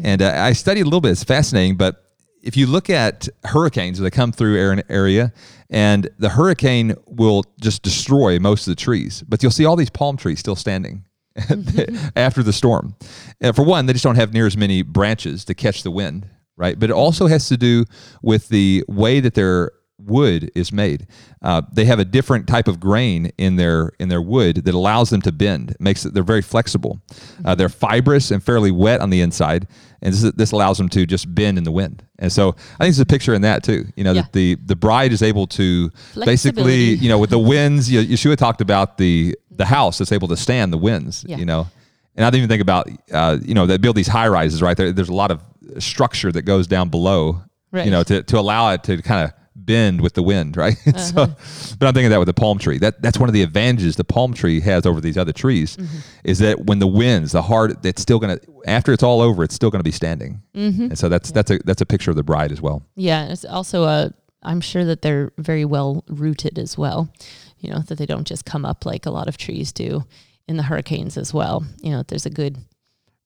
And 0.04 0.22
uh, 0.22 0.34
I 0.38 0.54
studied 0.54 0.82
a 0.82 0.84
little 0.86 1.01
bit. 1.01 1.12
It's 1.12 1.24
fascinating, 1.24 1.75
but 1.75 2.04
if 2.48 2.56
you 2.56 2.66
look 2.66 2.89
at 2.89 3.27
hurricanes, 3.44 4.00
they 4.00 4.10
come 4.10 4.32
through 4.32 4.72
an 4.72 4.82
area, 4.88 5.34
and 5.70 6.10
the 6.18 6.30
hurricane 6.30 6.96
will 7.06 7.44
just 7.60 7.84
destroy 7.84 8.39
most 8.39 8.66
of 8.68 8.72
the 8.72 8.82
trees, 8.82 9.22
but 9.27 9.44
you'll 9.44 9.51
see 9.51 9.66
all 9.66 9.75
these 9.75 9.89
palm 9.89 10.16
trees 10.16 10.39
still 10.39 10.56
standing. 10.56 11.04
after 12.16 12.42
the 12.42 12.51
storm, 12.51 12.96
and 13.42 13.56
for 13.56 13.63
one, 13.63 13.86
they 13.86 13.94
just 13.94 14.01
don't 14.01 14.16
have 14.16 14.34
near 14.34 14.48
as 14.48 14.58
many 14.58 14.82
branches 14.82 15.46
to 15.46 15.54
catch 15.54 15.84
the 15.84 15.92
wind, 15.92 16.27
right? 16.56 16.80
But 16.80 16.89
it 16.89 16.94
also 16.94 17.27
has 17.27 17.48
to 17.50 17.58
do 17.58 17.86
with 18.24 18.50
the 18.50 18.84
way 18.88 19.20
that 19.20 19.36
their 19.36 19.72
wood 20.08 20.50
is 20.56 20.72
made. 20.72 21.06
Uh, 21.42 21.62
they 21.72 21.86
have 21.86 22.00
a 22.00 22.06
different 22.06 22.48
type 22.48 22.68
of 22.68 22.80
grain 22.80 23.32
in 23.38 23.56
their 23.58 23.92
in 24.00 24.10
their 24.10 24.22
wood 24.22 24.64
that 24.66 24.74
allows 24.74 25.10
them 25.10 25.22
to 25.22 25.32
bend. 25.32 25.72
It 25.72 25.82
makes 25.82 26.06
it 26.06 26.14
they're 26.14 26.24
very 26.24 26.42
flexible. 26.42 27.00
Uh, 27.46 27.54
they're 27.56 27.70
fibrous 27.70 28.32
and 28.32 28.42
fairly 28.44 28.72
wet 28.72 29.02
on 29.02 29.10
the 29.12 29.22
inside, 29.22 29.68
and 30.02 30.14
this, 30.14 30.32
this 30.34 30.52
allows 30.52 30.78
them 30.78 30.90
to 30.90 31.06
just 31.06 31.34
bend 31.36 31.58
in 31.58 31.64
the 31.64 31.72
wind. 31.72 32.04
And 32.20 32.32
so 32.32 32.50
I 32.50 32.54
think 32.54 32.96
there's 32.96 33.00
a 33.00 33.06
picture 33.06 33.34
in 33.36 33.42
that 33.44 33.64
too. 33.64 33.86
You 33.96 34.04
know 34.04 34.14
Yeah. 34.14 34.22
that 34.24 34.34
the 34.34 34.56
the 34.66 34.76
bride 34.76 35.12
is 35.14 35.22
able 35.22 35.46
to 35.48 35.92
basically 36.26 36.96
you 36.96 37.10
know 37.10 37.20
with 37.20 37.30
the 37.30 37.40
winds. 37.40 37.92
You, 37.92 38.02
Yeshua 38.02 38.36
talked 38.38 38.62
about 38.62 38.98
the 38.98 39.36
the 39.52 39.66
house 39.66 39.98
that's 39.98 40.12
able 40.12 40.28
to 40.30 40.38
stand 40.38 40.72
the 40.74 40.78
winds. 40.78 41.24
Yeah. 41.28 41.38
You 41.38 41.46
know. 41.46 41.68
And 42.16 42.26
I 42.26 42.32
didn't 42.32 42.40
even 42.46 42.50
think 42.50 42.62
about, 42.64 42.90
uh, 43.14 43.38
you 43.44 43.54
know, 43.54 43.68
they 43.68 43.78
build 43.78 43.96
these 43.96 44.08
high 44.08 44.28
rises, 44.28 44.60
right? 44.64 44.76
There, 44.76 44.92
there's 44.92 45.08
a 45.10 45.14
lot 45.14 45.30
of 45.30 45.40
structure 45.78 46.32
that 46.32 46.42
goes 46.44 46.66
down 46.66 46.90
below, 46.90 47.44
Right. 47.72 47.86
you 47.86 47.92
know, 47.92 48.02
to, 48.02 48.24
to 48.24 48.40
allow 48.40 48.72
it 48.74 48.84
to 48.86 49.00
kind 49.04 49.26
of 49.26 49.34
bend 49.68 50.02
with 50.02 50.14
the 50.14 50.24
wind, 50.24 50.58
right? 50.58 50.76
so, 50.98 51.22
uh-huh. 51.22 51.76
but 51.78 51.88
I'm 51.88 51.94
thinking 51.94 52.06
of 52.06 52.12
that 52.12 52.20
with 52.20 52.28
the 52.28 52.34
palm 52.34 52.58
tree. 52.58 52.80
That 52.80 53.00
that's 53.04 53.20
one 53.20 53.30
of 53.30 53.34
the 53.34 53.44
advantages 53.44 53.98
the 53.98 54.04
palm 54.04 54.34
tree 54.34 54.60
has 54.62 54.88
over 54.88 55.00
these 55.00 55.18
other 55.18 55.34
trees, 55.34 55.78
mm-hmm. 55.78 55.98
is 56.24 56.40
that 56.40 56.66
when 56.66 56.80
the 56.80 56.88
winds, 56.88 57.34
the 57.34 57.44
hard, 57.44 57.86
it's 57.86 58.02
still 58.02 58.18
gonna 58.18 58.40
after 58.66 58.92
it's 58.92 59.04
all 59.04 59.22
over, 59.22 59.44
it's 59.44 59.54
still 59.54 59.70
gonna 59.70 59.84
be 59.84 59.92
standing. 59.92 60.42
Mm-hmm. 60.56 60.84
And 60.86 60.98
so 60.98 61.08
that's 61.10 61.30
that's 61.32 61.52
a 61.52 61.60
that's 61.66 61.82
a 61.82 61.86
picture 61.86 62.10
of 62.10 62.18
the 62.18 62.24
bride 62.24 62.52
as 62.52 62.62
well. 62.62 62.82
Yeah, 62.96 63.28
it's 63.28 63.46
also 63.46 63.84
a. 63.84 64.12
I'm 64.44 64.62
sure 64.62 64.86
that 64.86 65.02
they're 65.02 65.32
very 65.38 65.66
well 65.66 66.04
rooted 66.08 66.58
as 66.58 66.78
well. 66.78 67.14
You 67.60 67.70
know 67.70 67.80
that 67.80 67.98
they 67.98 68.06
don't 68.08 68.26
just 68.26 68.46
come 68.46 68.66
up 68.66 68.86
like 68.86 69.06
a 69.06 69.12
lot 69.12 69.28
of 69.28 69.38
trees 69.38 69.72
do 69.72 70.06
in 70.48 70.58
the 70.58 70.64
hurricanes 70.64 71.18
as 71.18 71.34
well. 71.34 71.66
You 71.82 71.92
know, 71.92 72.04
there's 72.04 72.26
a 72.26 72.32
good 72.32 72.58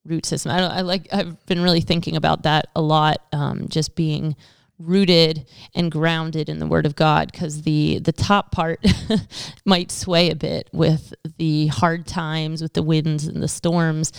root 0.04 0.26
system. 0.26 0.52
I 0.52 0.58
don't. 0.58 0.72
I 0.72 0.80
like. 0.80 1.08
I've 1.12 1.44
been 1.46 1.62
really 1.62 1.80
thinking 1.80 2.16
about 2.16 2.42
that 2.42 2.66
a 2.74 2.82
lot. 2.82 3.22
Um, 3.32 3.68
just 3.68 3.94
being 3.94 4.36
rooted 4.82 5.46
and 5.74 5.90
grounded 5.90 6.48
in 6.48 6.58
the 6.58 6.66
Word 6.66 6.86
of 6.86 6.96
God, 6.96 7.30
because 7.30 7.62
the 7.62 7.98
the 8.00 8.12
top 8.12 8.52
part 8.52 8.84
might 9.64 9.90
sway 9.90 10.30
a 10.30 10.36
bit 10.36 10.68
with 10.72 11.14
the 11.38 11.68
hard 11.68 12.06
times, 12.06 12.62
with 12.62 12.74
the 12.74 12.82
winds 12.82 13.26
and 13.26 13.42
the 13.42 13.48
storms, 13.48 14.12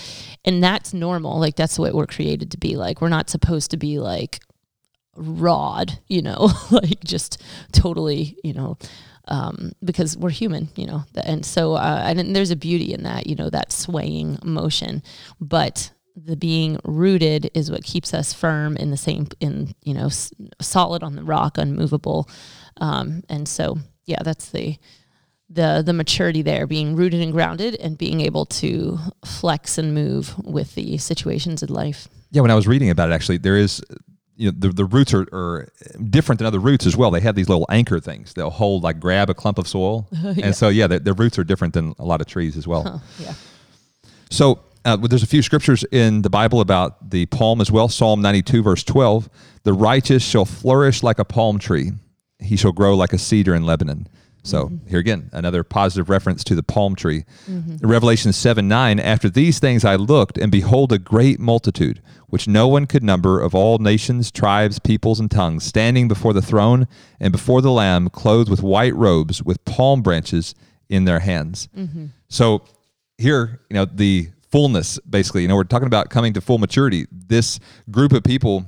and 0.46 0.64
that's 0.64 0.94
normal. 0.94 1.40
Like 1.40 1.56
that's 1.56 1.78
what 1.78 1.94
we're 1.94 2.08
created 2.08 2.52
to 2.52 2.58
be 2.58 2.76
like. 2.76 3.02
We're 3.02 3.10
not 3.10 3.30
supposed 3.30 3.72
to 3.72 3.78
be 3.78 4.00
like 4.00 4.40
rod, 5.16 6.00
you 6.08 6.22
know, 6.22 6.50
like 6.72 7.04
just 7.04 7.42
totally, 7.72 8.38
you 8.44 8.54
know, 8.54 8.78
um, 9.28 9.72
because 9.84 10.18
we're 10.18 10.30
human, 10.30 10.70
you 10.76 10.86
know, 10.86 11.04
and 11.24 11.46
so 11.46 11.74
uh, 11.74 12.04
and 12.06 12.36
there's 12.36 12.52
a 12.52 12.56
beauty 12.56 12.94
in 12.94 13.04
that, 13.04 13.28
you 13.28 13.36
know, 13.36 13.50
that 13.50 13.72
swaying 13.72 14.40
motion, 14.44 15.02
but 15.40 15.92
the 16.16 16.36
being 16.36 16.80
rooted 16.84 17.50
is 17.54 17.72
what 17.72 17.84
keeps 17.84 18.14
us 18.14 18.34
firm 18.34 18.78
in 18.78 18.92
the 18.92 18.98
same, 18.98 19.28
in 19.40 19.74
you 19.84 19.94
know, 19.94 20.06
s- 20.08 20.32
solid 20.62 21.04
on 21.04 21.16
the 21.16 21.24
rock, 21.24 21.58
unmovable, 21.58 22.30
um, 22.78 23.24
and 23.30 23.48
so 23.48 23.78
yeah, 24.06 24.22
that's 24.24 24.50
the 24.52 24.78
the 25.50 25.82
the 25.86 25.94
maturity 25.94 26.42
there, 26.42 26.68
being 26.68 26.96
rooted 26.96 27.22
and 27.22 27.32
grounded, 27.32 27.76
and 27.76 27.98
being 27.98 28.22
able 28.22 28.46
to 28.46 28.98
flex 29.26 29.78
and 29.78 29.94
move 29.94 30.38
with 30.46 30.76
the 30.76 30.98
situations 30.98 31.64
in 31.64 31.70
life. 31.70 32.08
Yeah, 32.32 32.42
when 32.42 32.52
I 32.52 32.56
was 32.56 32.68
reading 32.68 32.90
about 32.90 33.10
it, 33.10 33.14
actually, 33.14 33.38
there 33.38 33.58
is, 33.58 33.80
you 34.36 34.52
know, 34.52 34.58
the, 34.58 34.70
the 34.70 34.86
roots 34.86 35.14
are, 35.14 35.28
are 35.32 35.70
different 36.10 36.40
than 36.40 36.48
other 36.48 36.58
roots 36.60 36.88
as 36.88 36.98
well. 36.98 37.12
They 37.12 37.20
have 37.22 37.36
these 37.36 37.48
little 37.48 37.68
anchor 37.70 38.00
things. 38.00 38.34
They'll 38.34 38.50
hold, 38.50 38.82
like, 38.82 39.00
grab 39.00 39.30
a 39.30 39.36
clump 39.36 39.60
of 39.60 39.68
soil. 39.68 40.08
And 40.42 40.56
so, 40.56 40.70
yeah, 40.70 40.88
their, 40.88 40.98
their 40.98 41.14
roots 41.14 41.38
are 41.38 41.44
different 41.44 41.76
than 41.76 41.94
a 42.00 42.04
lot 42.06 42.22
of 42.22 42.26
trees 42.28 42.58
as 42.58 42.68
well. 42.68 42.84
Huh, 42.84 42.98
yeah. 43.20 43.34
So 44.32 44.60
uh, 44.86 44.98
there's 44.98 45.24
a 45.24 45.28
few 45.28 45.42
scriptures 45.42 45.84
in 45.92 46.22
the 46.22 46.30
Bible 46.30 46.60
about 46.62 47.10
the 47.10 47.26
palm 47.28 47.62
as 47.62 47.72
well. 47.72 47.88
Psalm 47.88 48.22
92, 48.22 48.64
verse 48.64 48.84
12. 48.84 49.30
The 49.64 49.74
righteous 49.74 50.24
shall 50.24 50.46
flourish 50.46 51.04
like 51.04 51.20
a 51.20 51.26
palm 51.26 51.60
tree, 51.60 51.92
he 52.40 52.58
shall 52.58 52.74
grow 52.74 52.96
like 52.96 53.14
a 53.14 53.18
cedar 53.18 53.56
in 53.56 53.64
Lebanon. 53.64 54.08
So 54.44 54.66
mm-hmm. 54.66 54.88
here 54.88 55.00
again, 55.00 55.30
another 55.32 55.64
positive 55.64 56.10
reference 56.10 56.44
to 56.46 56.56
the 56.56 56.64
palm 56.64 56.96
tree. 56.96 57.24
Mm-hmm. 57.50 57.88
Revelation 57.88 58.34
7 58.34 58.68
9, 58.68 59.00
after 59.00 59.30
these 59.30 59.60
things 59.60 59.86
I 59.86 59.96
looked, 59.96 60.38
and 60.38 60.52
behold, 60.52 60.92
a 60.92 61.00
great 61.00 61.40
multitude, 61.40 62.02
which 62.28 62.48
no 62.48 62.68
one 62.68 62.86
could 62.86 63.04
number, 63.04 63.40
of 63.40 63.56
all 63.56 63.78
nations, 63.78 64.32
tribes, 64.32 64.80
peoples, 64.80 65.20
and 65.20 65.32
tongues, 65.32 65.64
standing 65.64 66.10
before 66.10 66.34
the 66.34 66.42
throne 66.42 66.88
and 67.22 67.32
before 67.32 67.62
the 67.62 67.72
Lamb, 67.72 68.10
clothed 68.10 68.50
with 68.50 68.62
white 68.62 68.96
robes, 68.96 69.42
with 69.42 69.64
palm 69.64 70.02
branches 70.02 70.54
in 70.90 71.06
their 71.06 71.20
hands. 71.20 71.70
Mm-hmm. 71.78 72.08
So 72.28 72.64
here, 73.18 73.62
you 73.70 73.76
know, 73.76 73.86
the 73.86 74.30
fullness, 74.54 75.00
basically, 75.00 75.42
you 75.42 75.48
know, 75.48 75.56
we're 75.56 75.64
talking 75.64 75.88
about 75.88 76.12
coming 76.12 76.32
to 76.32 76.40
full 76.40 76.60
maturity. 76.60 77.08
This 77.12 77.60
group 77.90 78.14
of 78.14 78.24
people 78.24 78.64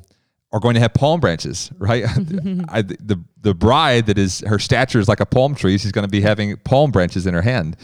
are 0.52 0.60
going 0.60 0.74
to 0.74 0.80
have 0.80 0.96
palm 0.96 1.20
branches, 1.20 1.72
right? 1.78 2.06
I, 2.70 2.82
the 2.82 3.24
the 3.40 3.54
bride 3.54 4.08
that 4.08 4.18
is 4.18 4.40
her 4.48 4.58
stature 4.58 5.00
is 5.00 5.08
like 5.08 5.20
a 5.20 5.28
palm 5.28 5.54
tree. 5.54 5.78
She's 5.78 5.92
going 5.92 6.08
to 6.08 6.10
be 6.10 6.22
having 6.22 6.58
palm 6.58 6.90
branches 6.90 7.28
in 7.28 7.36
her 7.36 7.44
hand 7.44 7.78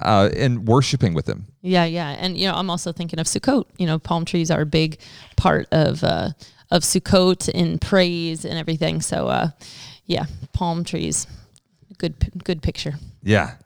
uh, 0.00 0.30
and 0.34 0.66
worshiping 0.66 1.12
with 1.12 1.26
them. 1.26 1.44
Yeah, 1.60 1.84
yeah, 1.84 2.16
and 2.18 2.38
you 2.38 2.48
know, 2.48 2.54
I'm 2.54 2.70
also 2.70 2.90
thinking 2.90 3.18
of 3.18 3.26
Sukkot. 3.26 3.66
You 3.76 3.86
know, 3.86 3.98
palm 3.98 4.24
trees 4.24 4.50
are 4.50 4.62
a 4.62 4.66
big 4.66 4.98
part 5.36 5.68
of 5.72 6.02
uh, 6.02 6.30
of 6.70 6.84
Sukkot 6.84 7.50
in 7.50 7.78
praise 7.78 8.46
and 8.46 8.58
everything. 8.58 9.02
So, 9.02 9.28
uh, 9.28 9.50
yeah, 10.06 10.24
palm 10.54 10.84
trees, 10.84 11.26
good 11.98 12.14
good 12.44 12.62
picture. 12.62 12.94
Yeah. 13.22 13.56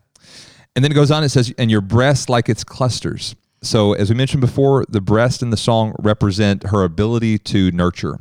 And 0.75 0.85
then 0.85 0.93
it 0.93 0.97
goes 0.97 1.11
on, 1.11 1.25
it 1.25 1.31
says, 1.31 1.55
and 1.57 1.71
your 1.71 1.81
breast 1.81 2.29
like 2.29 2.51
its 2.51 2.63
clusters. 2.63 3.35
So, 3.67 3.95
as 3.95 4.09
we 4.09 4.17
mentioned 4.17 4.41
before, 4.41 4.85
the 4.89 5.01
breast 5.01 5.43
in 5.43 5.51
the 5.51 5.57
song 5.57 5.95
represent 5.99 6.69
her 6.69 6.85
ability 6.85 7.39
to 7.39 7.71
nurture. 7.73 8.19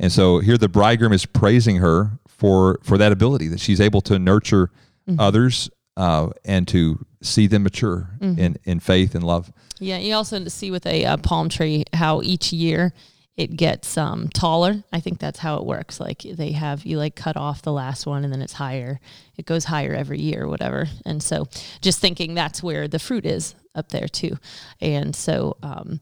And 0.00 0.12
so 0.12 0.38
here 0.38 0.56
the 0.56 0.68
bridegroom 0.68 1.12
is 1.12 1.26
praising 1.26 1.76
her 1.76 2.18
for 2.26 2.78
for 2.82 2.98
that 2.98 3.12
ability 3.12 3.48
that 3.48 3.60
she's 3.60 3.80
able 3.80 4.00
to 4.02 4.18
nurture 4.18 4.70
others 5.18 5.70
uh, 5.96 6.28
and 6.44 6.68
to 6.68 7.04
see 7.22 7.46
them 7.46 7.62
mature 7.62 8.10
in 8.20 8.56
in 8.64 8.80
faith 8.80 9.14
and 9.14 9.24
love. 9.24 9.50
Yeah, 9.80 9.98
you 9.98 10.14
also 10.14 10.44
see 10.46 10.70
with 10.70 10.86
a 10.86 11.04
uh, 11.04 11.16
palm 11.16 11.48
tree 11.48 11.84
how 11.94 12.20
each 12.22 12.52
year 12.52 12.92
it 13.36 13.56
gets 13.56 13.96
um, 13.96 14.28
taller. 14.28 14.82
I 14.92 14.98
think 15.00 15.20
that's 15.20 15.38
how 15.38 15.56
it 15.56 15.64
works. 15.64 16.00
Like 16.00 16.22
they 16.22 16.52
have 16.52 16.84
you 16.84 16.98
like 16.98 17.14
cut 17.14 17.36
off 17.36 17.62
the 17.62 17.72
last 17.72 18.06
one 18.06 18.24
and 18.24 18.32
then 18.32 18.42
it's 18.42 18.54
higher. 18.54 19.00
It 19.36 19.46
goes 19.46 19.64
higher 19.64 19.94
every 19.94 20.20
year, 20.20 20.44
or 20.44 20.48
whatever. 20.48 20.88
And 21.06 21.22
so 21.22 21.48
just 21.80 22.00
thinking 22.00 22.34
that's 22.34 22.62
where 22.62 22.88
the 22.88 22.98
fruit 22.98 23.24
is 23.24 23.54
up 23.78 23.88
there 23.88 24.08
too. 24.08 24.36
And 24.80 25.14
so 25.16 25.56
um, 25.62 26.00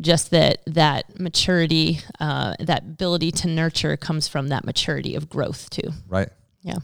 just 0.00 0.30
that 0.30 0.58
that 0.66 1.18
maturity, 1.18 2.00
uh, 2.20 2.54
that 2.60 2.82
ability 2.82 3.32
to 3.32 3.48
nurture 3.48 3.96
comes 3.96 4.28
from 4.28 4.48
that 4.48 4.64
maturity 4.64 5.14
of 5.14 5.28
growth 5.28 5.70
too. 5.70 5.90
Right. 6.08 6.28
Yeah. 6.62 6.78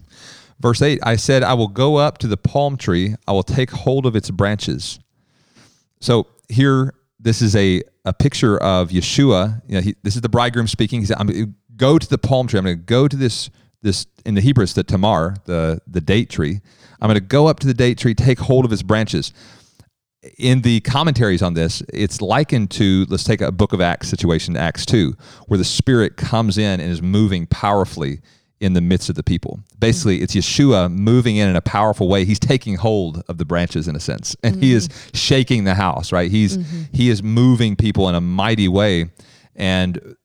Verse 0.61 0.82
8 0.82 1.00
I 1.02 1.16
said, 1.16 1.42
I 1.42 1.54
will 1.54 1.68
go 1.68 1.97
up 1.97 2.18
to 2.18 2.26
the 2.26 2.37
palm 2.37 2.76
tree, 2.76 3.14
I 3.26 3.32
will 3.32 3.42
take 3.42 3.70
hold 3.70 4.06
of 4.06 4.14
its 4.16 4.30
branches. 4.30 4.99
So 6.00 6.26
here, 6.49 6.94
this 7.18 7.42
is 7.42 7.54
a, 7.56 7.82
a 8.04 8.12
picture 8.12 8.56
of 8.59 8.90
Yeshua. 8.90 9.62
You 9.68 9.75
know, 9.75 9.80
he, 9.80 9.94
this 10.02 10.16
is 10.16 10.23
the 10.23 10.28
bridegroom 10.28 10.66
speaking. 10.66 11.00
He 11.00 11.06
said, 11.06 11.16
I'm 11.18 11.26
going 11.26 11.47
to 11.47 11.52
go 11.76 11.99
to 11.99 12.09
the 12.09 12.18
palm 12.18 12.47
tree. 12.47 12.59
I'm 12.59 12.64
going 12.64 12.78
to 12.78 12.82
go 12.82 13.06
to 13.06 13.16
this, 13.16 13.50
this 13.82 14.06
in 14.25 14.35
the 14.35 14.40
Hebrew, 14.40 14.62
it's 14.62 14.73
the 14.73 14.82
tamar, 14.82 15.37
the, 15.44 15.80
the 15.87 16.00
date 16.00 16.30
tree. 16.30 16.61
I'm 17.00 17.09
going 17.09 17.14
to 17.14 17.20
go 17.20 17.47
up 17.47 17.61
to 17.61 17.66
the 17.66 17.75
date 17.75 17.99
tree, 17.99 18.14
take 18.14 18.38
hold 18.38 18.64
of 18.64 18.73
its 18.73 18.82
branches. 18.82 19.32
In 20.36 20.60
the 20.60 20.80
commentaries 20.80 21.40
on 21.40 21.54
this, 21.54 21.82
it's 21.92 22.20
likened 22.20 22.70
to, 22.72 23.06
let's 23.08 23.24
take 23.24 23.40
a 23.40 23.50
book 23.50 23.72
of 23.72 23.80
Acts 23.80 24.08
situation, 24.08 24.54
Acts 24.54 24.84
2, 24.84 25.16
where 25.46 25.56
the 25.56 25.64
Spirit 25.64 26.18
comes 26.18 26.58
in 26.58 26.78
and 26.78 26.90
is 26.90 27.00
moving 27.00 27.46
powerfully 27.46 28.20
in 28.60 28.74
the 28.74 28.82
midst 28.82 29.08
of 29.08 29.14
the 29.14 29.22
people. 29.22 29.60
Basically, 29.78 30.20
it's 30.20 30.34
Yeshua 30.34 30.92
moving 30.92 31.36
in 31.36 31.48
in 31.48 31.56
a 31.56 31.62
powerful 31.62 32.08
way. 32.08 32.26
He's 32.26 32.38
taking 32.38 32.76
hold 32.76 33.22
of 33.28 33.38
the 33.38 33.46
branches 33.46 33.88
in 33.88 33.96
a 33.96 34.00
sense, 34.00 34.36
and 34.42 34.62
he 34.62 34.74
is 34.74 34.88
shaking 35.14 35.64
the 35.64 35.74
house. 35.74 36.12
Right? 36.12 36.30
He's 36.30 36.58
mm-hmm. 36.58 36.82
he 36.92 37.08
is 37.08 37.22
moving 37.22 37.74
people 37.74 38.08
in 38.08 38.14
a 38.14 38.20
mighty 38.20 38.68
way, 38.68 39.10
and 39.56 40.16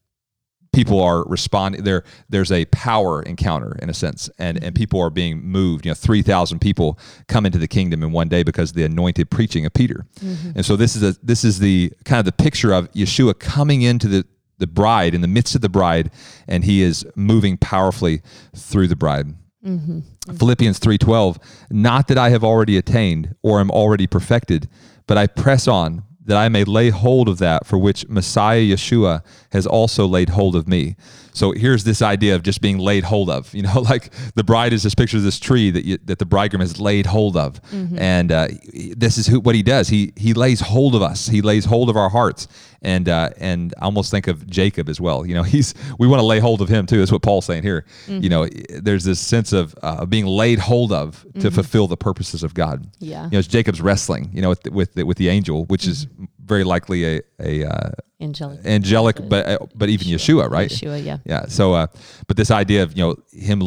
people 0.76 1.00
are 1.00 1.24
responding. 1.24 1.82
There 1.82 2.04
there's 2.28 2.52
a 2.52 2.66
power 2.66 3.22
encounter 3.22 3.76
in 3.82 3.88
a 3.90 3.94
sense, 3.94 4.30
and 4.38 4.62
and 4.62 4.74
people 4.74 5.00
are 5.00 5.10
being 5.10 5.42
moved. 5.42 5.86
You 5.86 5.90
know, 5.90 5.94
three 5.94 6.22
thousand 6.22 6.60
people 6.60 6.98
come 7.26 7.46
into 7.46 7.58
the 7.58 7.66
kingdom 7.66 8.02
in 8.02 8.12
one 8.12 8.28
day 8.28 8.42
because 8.42 8.70
of 8.70 8.76
the 8.76 8.84
anointed 8.84 9.30
preaching 9.30 9.66
of 9.66 9.72
Peter, 9.72 10.06
mm-hmm. 10.20 10.50
and 10.54 10.64
so 10.64 10.76
this 10.76 10.94
is 10.94 11.02
a 11.02 11.18
this 11.22 11.42
is 11.42 11.58
the 11.58 11.92
kind 12.04 12.20
of 12.20 12.26
the 12.26 12.44
picture 12.44 12.72
of 12.72 12.92
Yeshua 12.92 13.36
coming 13.38 13.82
into 13.82 14.06
the 14.06 14.24
the 14.58 14.66
bride 14.66 15.14
in 15.14 15.20
the 15.20 15.28
midst 15.28 15.54
of 15.54 15.60
the 15.60 15.68
bride 15.68 16.10
and 16.48 16.64
he 16.64 16.82
is 16.82 17.06
moving 17.14 17.58
powerfully 17.58 18.22
through 18.54 18.88
the 18.88 18.96
bride 18.96 19.26
mm-hmm. 19.62 20.00
philippians 20.34 20.80
3.12 20.80 21.36
not 21.70 22.08
that 22.08 22.16
i 22.16 22.30
have 22.30 22.42
already 22.42 22.78
attained 22.78 23.34
or 23.42 23.60
am 23.60 23.70
already 23.70 24.06
perfected 24.06 24.66
but 25.06 25.18
i 25.18 25.26
press 25.26 25.68
on 25.68 26.02
that 26.26 26.36
i 26.36 26.48
may 26.48 26.64
lay 26.64 26.90
hold 26.90 27.28
of 27.28 27.38
that 27.38 27.66
for 27.66 27.78
which 27.78 28.06
messiah 28.08 28.60
yeshua 28.60 29.22
has 29.56 29.66
also 29.66 30.06
laid 30.06 30.28
hold 30.28 30.54
of 30.54 30.68
me. 30.68 30.96
So 31.32 31.52
here's 31.52 31.84
this 31.84 32.00
idea 32.00 32.34
of 32.34 32.42
just 32.42 32.60
being 32.60 32.78
laid 32.78 33.04
hold 33.04 33.28
of 33.28 33.52
you 33.54 33.62
know 33.62 33.80
like 33.92 34.12
the 34.34 34.44
bride 34.44 34.72
is 34.72 34.82
this 34.82 34.94
picture 34.94 35.16
of 35.16 35.22
this 35.22 35.40
tree 35.40 35.70
that 35.70 35.84
you, 35.84 35.98
that 36.04 36.18
the 36.18 36.26
bridegroom 36.26 36.60
has 36.60 36.78
laid 36.78 37.06
hold 37.06 37.36
of. 37.36 37.60
And 37.98 38.30
uh, 38.32 38.48
this 38.96 39.18
is 39.18 39.26
who, 39.26 39.40
what 39.40 39.54
he 39.54 39.62
does. 39.62 39.88
He 39.88 40.12
he 40.16 40.34
lays 40.34 40.60
hold 40.60 40.94
of 40.94 41.02
us. 41.02 41.26
He 41.28 41.42
lays 41.42 41.64
hold 41.64 41.90
of 41.90 41.96
our 41.96 42.10
hearts 42.10 42.48
and 42.82 43.08
uh, 43.08 43.30
and 43.38 43.74
I 43.80 43.84
almost 43.84 44.10
think 44.10 44.26
of 44.26 44.46
Jacob 44.48 44.88
as 44.88 45.00
well. 45.00 45.26
You 45.26 45.34
know, 45.34 45.42
he's 45.54 45.74
we 45.98 46.06
want 46.06 46.20
to 46.20 46.26
lay 46.26 46.38
hold 46.38 46.60
of 46.60 46.68
him 46.68 46.86
too. 46.86 46.98
That's 46.98 47.12
what 47.12 47.22
Paul's 47.22 47.46
saying 47.46 47.62
here. 47.62 47.84
You 48.06 48.28
know, 48.28 48.48
there's 48.70 49.04
this 49.04 49.20
sense 49.20 49.52
of 49.52 49.74
uh, 49.82 50.06
being 50.06 50.26
laid 50.26 50.58
hold 50.58 50.92
of 50.92 51.24
to 51.40 51.50
fulfill 51.50 51.86
the 51.86 51.96
purposes 51.96 52.42
of 52.42 52.54
God. 52.54 52.86
Yeah. 52.98 53.24
you 53.24 53.30
know, 53.32 53.38
it's 53.38 53.48
Jacob's 53.48 53.80
wrestling. 53.80 54.30
You 54.32 54.42
know, 54.42 54.50
with 54.50 54.62
the, 54.62 54.72
with 54.72 54.94
the, 54.94 55.04
with 55.04 55.18
the 55.18 55.28
angel, 55.28 55.64
which 55.66 55.86
is 55.86 56.06
very 56.44 56.64
likely 56.64 57.16
a 57.16 57.20
a 57.40 57.64
uh, 57.64 57.90
Angelic. 58.20 58.64
angelic, 58.64 59.28
but 59.28 59.46
uh, 59.46 59.58
but 59.74 59.88
even 59.88 60.06
Yeshua, 60.08 60.50
right? 60.50 60.70
Yeshua, 60.70 61.04
yeah. 61.04 61.18
Yeah. 61.24 61.46
So, 61.46 61.74
uh, 61.74 61.86
but 62.26 62.36
this 62.36 62.50
idea 62.50 62.82
of 62.82 62.96
you 62.96 63.04
know 63.04 63.16
him, 63.32 63.60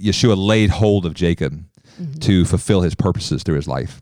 Yeshua 0.00 0.36
laid 0.36 0.70
hold 0.70 1.04
of 1.06 1.14
Jacob 1.14 1.62
to 2.20 2.44
fulfill 2.44 2.82
his 2.82 2.94
purposes 2.94 3.42
through 3.42 3.56
his 3.56 3.68
life. 3.68 4.00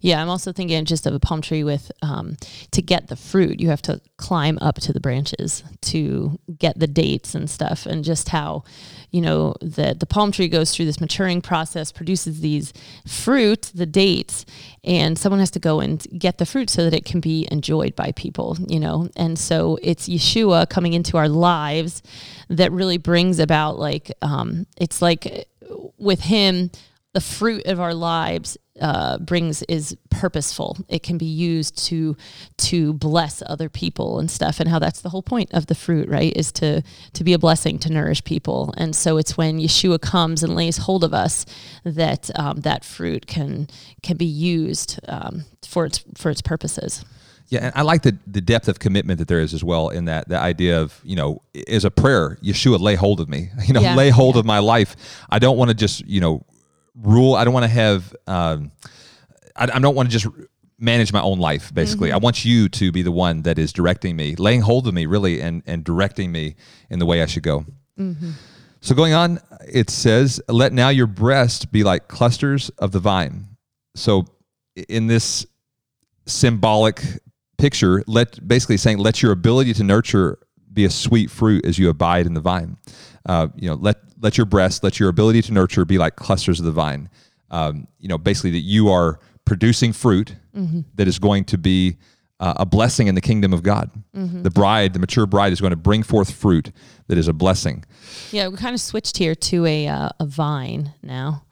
Yeah, 0.00 0.22
I'm 0.22 0.28
also 0.28 0.52
thinking 0.52 0.84
just 0.84 1.06
of 1.06 1.14
a 1.14 1.20
palm 1.20 1.42
tree 1.42 1.64
with 1.64 1.90
um, 2.02 2.36
to 2.70 2.82
get 2.82 3.08
the 3.08 3.16
fruit, 3.16 3.60
you 3.60 3.68
have 3.68 3.82
to 3.82 4.00
climb 4.16 4.58
up 4.60 4.76
to 4.76 4.92
the 4.92 5.00
branches 5.00 5.62
to 5.82 6.38
get 6.58 6.78
the 6.78 6.86
dates 6.86 7.34
and 7.34 7.48
stuff, 7.48 7.86
and 7.86 8.04
just 8.04 8.28
how 8.30 8.64
you 9.10 9.20
know 9.20 9.54
that 9.60 10.00
the 10.00 10.06
palm 10.06 10.32
tree 10.32 10.48
goes 10.48 10.74
through 10.74 10.84
this 10.84 11.00
maturing 11.00 11.40
process, 11.40 11.92
produces 11.92 12.40
these 12.40 12.72
fruit, 13.06 13.70
the 13.74 13.86
dates, 13.86 14.44
and 14.84 15.18
someone 15.18 15.40
has 15.40 15.50
to 15.52 15.58
go 15.58 15.80
and 15.80 16.06
get 16.18 16.38
the 16.38 16.46
fruit 16.46 16.70
so 16.70 16.84
that 16.84 16.94
it 16.94 17.04
can 17.04 17.20
be 17.20 17.46
enjoyed 17.50 17.94
by 17.96 18.12
people, 18.12 18.56
you 18.68 18.80
know. 18.80 19.08
And 19.16 19.38
so 19.38 19.78
it's 19.82 20.08
Yeshua 20.08 20.68
coming 20.68 20.92
into 20.92 21.16
our 21.16 21.28
lives 21.28 22.02
that 22.48 22.72
really 22.72 22.98
brings 22.98 23.38
about 23.38 23.78
like 23.78 24.12
um, 24.22 24.66
it's 24.76 25.02
like 25.02 25.48
with 25.98 26.20
him 26.20 26.70
the 27.16 27.20
fruit 27.22 27.64
of 27.64 27.80
our 27.80 27.94
lives 27.94 28.58
uh, 28.78 29.16
brings 29.16 29.62
is 29.62 29.96
purposeful. 30.10 30.76
It 30.86 31.02
can 31.02 31.16
be 31.16 31.24
used 31.24 31.78
to 31.86 32.14
to 32.58 32.92
bless 32.92 33.42
other 33.46 33.70
people 33.70 34.18
and 34.18 34.30
stuff, 34.30 34.60
and 34.60 34.68
how 34.68 34.78
that's 34.78 35.00
the 35.00 35.08
whole 35.08 35.22
point 35.22 35.48
of 35.54 35.64
the 35.64 35.74
fruit, 35.74 36.10
right? 36.10 36.36
Is 36.36 36.52
to 36.60 36.82
to 37.14 37.24
be 37.24 37.32
a 37.32 37.38
blessing 37.38 37.78
to 37.78 37.90
nourish 37.90 38.22
people. 38.22 38.74
And 38.76 38.94
so 38.94 39.16
it's 39.16 39.34
when 39.34 39.58
Yeshua 39.58 39.98
comes 39.98 40.42
and 40.42 40.54
lays 40.54 40.76
hold 40.76 41.04
of 41.04 41.14
us 41.14 41.46
that 41.84 42.30
um, 42.38 42.60
that 42.60 42.84
fruit 42.84 43.26
can 43.26 43.68
can 44.02 44.18
be 44.18 44.26
used 44.26 45.00
um, 45.08 45.46
for 45.66 45.86
its 45.86 46.04
for 46.14 46.30
its 46.30 46.42
purposes. 46.42 47.02
Yeah, 47.48 47.60
and 47.64 47.72
I 47.74 47.80
like 47.80 48.02
the 48.02 48.18
the 48.26 48.42
depth 48.42 48.68
of 48.68 48.78
commitment 48.78 49.20
that 49.20 49.28
there 49.28 49.40
is 49.40 49.54
as 49.54 49.64
well 49.64 49.88
in 49.88 50.04
that 50.04 50.28
the 50.28 50.38
idea 50.38 50.82
of 50.82 51.00
you 51.02 51.16
know 51.16 51.40
is 51.54 51.86
a 51.86 51.90
prayer. 51.90 52.36
Yeshua, 52.42 52.78
lay 52.78 52.94
hold 52.94 53.20
of 53.20 53.28
me. 53.30 53.48
You 53.66 53.72
know, 53.72 53.80
Yeah, 53.80 53.94
lay 53.94 54.10
hold 54.10 54.36
of 54.36 54.44
my 54.44 54.58
life. 54.58 54.96
I 55.30 55.38
don't 55.38 55.56
want 55.56 55.70
to 55.70 55.74
just 55.74 56.06
you 56.06 56.20
know 56.20 56.44
rule. 57.00 57.34
I 57.34 57.44
don't 57.44 57.54
want 57.54 57.64
to 57.64 57.70
have. 57.70 58.14
Um, 58.26 58.72
I, 59.54 59.64
I 59.74 59.78
don't 59.78 59.94
want 59.94 60.10
to 60.10 60.18
just 60.18 60.26
manage 60.78 61.12
my 61.12 61.20
own 61.22 61.38
life. 61.38 61.72
Basically, 61.72 62.12
I 62.12 62.18
want 62.18 62.44
you 62.44 62.68
to 62.68 62.92
be 62.92 63.02
the 63.02 63.12
one 63.12 63.42
that 63.42 63.58
is 63.58 63.72
directing 63.72 64.16
me, 64.16 64.34
laying 64.36 64.60
hold 64.60 64.86
of 64.86 64.94
me, 64.94 65.06
really, 65.06 65.40
and 65.40 65.62
and 65.66 65.84
directing 65.84 66.32
me 66.32 66.56
in 66.90 66.98
the 66.98 67.06
way 67.06 67.22
I 67.22 67.26
should 67.26 67.42
go. 67.42 67.64
So 68.80 68.94
going 68.94 69.14
on, 69.14 69.40
it 69.66 69.90
says, 69.90 70.40
"Let 70.48 70.72
now 70.72 70.90
your 70.90 71.06
breast 71.06 71.72
be 71.72 71.82
like 71.82 72.08
clusters 72.08 72.68
of 72.78 72.92
the 72.92 73.00
vine." 73.00 73.46
So 73.94 74.26
in 74.88 75.06
this 75.06 75.46
symbolic 76.26 77.02
picture, 77.58 78.04
let 78.06 78.46
basically 78.46 78.76
saying, 78.76 78.98
"Let 78.98 79.22
your 79.22 79.32
ability 79.32 79.72
to 79.74 79.84
nurture 79.84 80.38
be 80.72 80.84
a 80.84 80.90
sweet 80.90 81.30
fruit 81.30 81.64
as 81.64 81.78
you 81.78 81.88
abide 81.88 82.26
in 82.26 82.34
the 82.34 82.40
vine." 82.40 82.76
Uh, 83.26 83.48
you 83.56 83.68
know, 83.68 83.74
let 83.74 83.96
let 84.20 84.38
your 84.38 84.46
breast, 84.46 84.82
let 84.82 84.98
your 84.98 85.08
ability 85.08 85.42
to 85.42 85.52
nurture 85.52 85.84
be 85.84 85.98
like 85.98 86.16
clusters 86.16 86.58
of 86.60 86.66
the 86.66 86.72
vine. 86.72 87.08
Um, 87.50 87.86
you 87.98 88.08
know, 88.08 88.18
basically 88.18 88.50
that 88.52 88.60
you 88.60 88.88
are 88.88 89.18
producing 89.44 89.92
fruit 89.92 90.34
that 90.94 91.06
is 91.06 91.18
going 91.18 91.44
to 91.44 91.58
be 91.58 91.96
uh, 92.40 92.54
a 92.56 92.66
blessing 92.66 93.06
in 93.08 93.14
the 93.14 93.20
kingdom 93.20 93.52
of 93.52 93.62
God. 93.62 93.90
The 94.42 94.50
bride, 94.50 94.92
the 94.94 94.98
mature 94.98 95.26
bride, 95.26 95.52
is 95.52 95.60
going 95.60 95.70
to 95.72 95.76
bring 95.76 96.02
forth 96.02 96.30
fruit 96.30 96.72
that 97.08 97.18
is 97.18 97.28
a 97.28 97.32
blessing. 97.32 97.84
Yeah, 98.32 98.48
we 98.48 98.56
kind 98.56 98.74
of 98.74 98.80
switched 98.80 99.18
here 99.18 99.34
to 99.34 99.66
a 99.66 99.86
uh, 99.88 100.08
a 100.18 100.26
vine 100.26 100.92
now, 101.02 101.44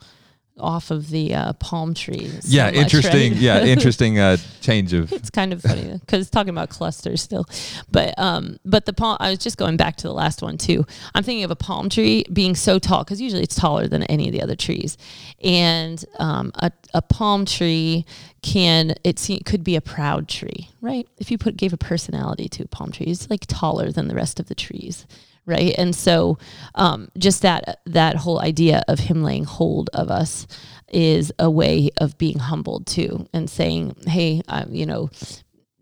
off 0.58 0.90
of 0.90 1.10
the 1.10 1.34
uh, 1.34 1.52
palm 1.54 1.94
trees. 1.94 2.32
so 2.44 2.48
Yeah, 2.48 2.66
much, 2.66 2.74
interesting. 2.76 3.32
right? 3.32 3.40
Yeah, 3.40 3.64
interesting 3.64 4.18
uh, 4.18 4.36
change 4.60 4.92
of. 4.92 5.12
it's 5.12 5.30
kind 5.30 5.52
of 5.52 5.60
funny 5.62 5.98
because 6.00 6.30
talking 6.30 6.50
about 6.50 6.68
clusters 6.70 7.22
still, 7.22 7.44
but 7.90 8.16
um, 8.18 8.58
but 8.64 8.86
the 8.86 8.92
palm. 8.92 9.16
I 9.20 9.30
was 9.30 9.38
just 9.40 9.56
going 9.58 9.76
back 9.76 9.96
to 9.96 10.06
the 10.06 10.14
last 10.14 10.42
one 10.42 10.56
too. 10.56 10.86
I'm 11.14 11.24
thinking 11.24 11.44
of 11.44 11.50
a 11.50 11.56
palm 11.56 11.88
tree 11.88 12.24
being 12.32 12.54
so 12.54 12.78
tall 12.78 13.02
because 13.04 13.20
usually 13.20 13.42
it's 13.42 13.56
taller 13.56 13.88
than 13.88 14.04
any 14.04 14.26
of 14.28 14.32
the 14.32 14.42
other 14.42 14.56
trees, 14.56 14.96
and 15.42 16.04
um, 16.18 16.52
a 16.56 16.70
a 16.94 17.02
palm 17.02 17.44
tree 17.44 18.04
can 18.42 18.94
it 19.04 19.18
se- 19.18 19.40
could 19.40 19.64
be 19.64 19.74
a 19.74 19.80
proud 19.80 20.28
tree, 20.28 20.68
right? 20.80 21.08
If 21.18 21.30
you 21.30 21.38
put 21.38 21.56
gave 21.56 21.72
a 21.72 21.76
personality 21.78 22.48
to 22.50 22.62
a 22.64 22.68
palm 22.68 22.92
tree, 22.92 23.06
it's 23.06 23.28
like 23.28 23.44
taller 23.48 23.90
than 23.90 24.06
the 24.08 24.14
rest 24.14 24.38
of 24.38 24.46
the 24.46 24.54
trees. 24.54 25.06
Right, 25.46 25.74
and 25.76 25.94
so 25.94 26.38
um, 26.74 27.08
just 27.18 27.42
that 27.42 27.80
that 27.86 28.16
whole 28.16 28.40
idea 28.40 28.82
of 28.88 28.98
him 28.98 29.22
laying 29.22 29.44
hold 29.44 29.90
of 29.92 30.10
us 30.10 30.46
is 30.92 31.32
a 31.38 31.50
way 31.50 31.90
of 31.98 32.16
being 32.16 32.38
humbled 32.38 32.86
too, 32.86 33.28
and 33.34 33.50
saying, 33.50 33.96
"Hey, 34.06 34.40
I, 34.48 34.64
you 34.70 34.86
know, 34.86 35.10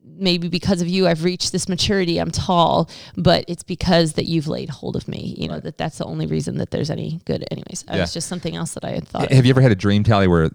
maybe 0.04 0.48
because 0.48 0.82
of 0.82 0.88
you 0.88 1.06
i've 1.08 1.24
reached 1.24 1.52
this 1.52 1.68
maturity 1.68 2.18
i'm 2.18 2.30
tall 2.30 2.88
but 3.16 3.44
it's 3.48 3.62
because 3.62 4.12
that 4.12 4.26
you've 4.26 4.46
laid 4.46 4.68
hold 4.68 4.94
of 4.94 5.08
me 5.08 5.34
you 5.38 5.48
know 5.48 5.58
that 5.58 5.78
that's 5.78 5.98
the 5.98 6.04
only 6.04 6.26
reason 6.26 6.58
that 6.58 6.70
there's 6.70 6.90
any 6.90 7.20
good 7.24 7.44
anyways 7.50 7.84
Yeah. 7.88 8.00
was 8.00 8.12
just 8.12 8.28
something 8.28 8.54
else 8.54 8.74
that 8.74 8.84
i 8.84 8.90
had 8.90 9.08
thought 9.08 9.32
Have 9.32 9.46
you 9.46 9.50
ever 9.50 9.60
had 9.62 9.72
a 9.72 9.76
dream 9.76 10.02
tally 10.04 10.28
where 10.28 10.50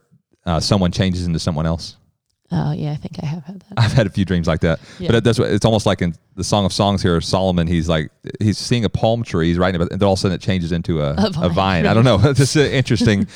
uh, 0.45 0.59
someone 0.59 0.91
changes 0.91 1.25
into 1.25 1.39
someone 1.39 1.65
else? 1.65 1.97
Oh 2.51 2.71
yeah 2.71 2.91
i 2.91 2.95
think 2.95 3.17
i 3.21 3.25
have 3.25 3.43
had 3.43 3.59
that 3.59 3.73
I've 3.77 3.93
had 3.93 4.07
a 4.07 4.09
few 4.09 4.25
dreams 4.25 4.47
like 4.47 4.61
that. 4.61 4.79
Yeah. 4.99 5.11
But 5.11 5.23
that's 5.23 5.37
what 5.37 5.49
it's 5.51 5.65
almost 5.65 5.85
like 5.85 6.01
in 6.01 6.15
the 6.35 6.43
Song 6.43 6.65
of 6.65 6.73
Songs 6.73 7.01
here. 7.03 7.19
Solomon, 7.21 7.67
he's 7.67 7.87
like 7.89 8.09
he's 8.39 8.57
seeing 8.57 8.85
a 8.85 8.89
palm 8.89 9.23
tree, 9.23 9.47
he's 9.49 9.57
writing 9.57 9.75
about, 9.75 9.91
and 9.91 9.99
then 9.99 10.07
all 10.07 10.13
of 10.13 10.19
a 10.19 10.21
sudden 10.21 10.35
it 10.35 10.41
changes 10.41 10.71
into 10.71 11.01
a, 11.01 11.11
a, 11.13 11.25
A 11.27 11.29
vine. 11.29 11.53
vine, 11.53 11.85
I 11.85 11.93
don't 11.93 12.03
know. 12.05 12.17
This 12.33 12.55
is 12.55 12.67
an 12.67 12.71
interesting 12.71 13.27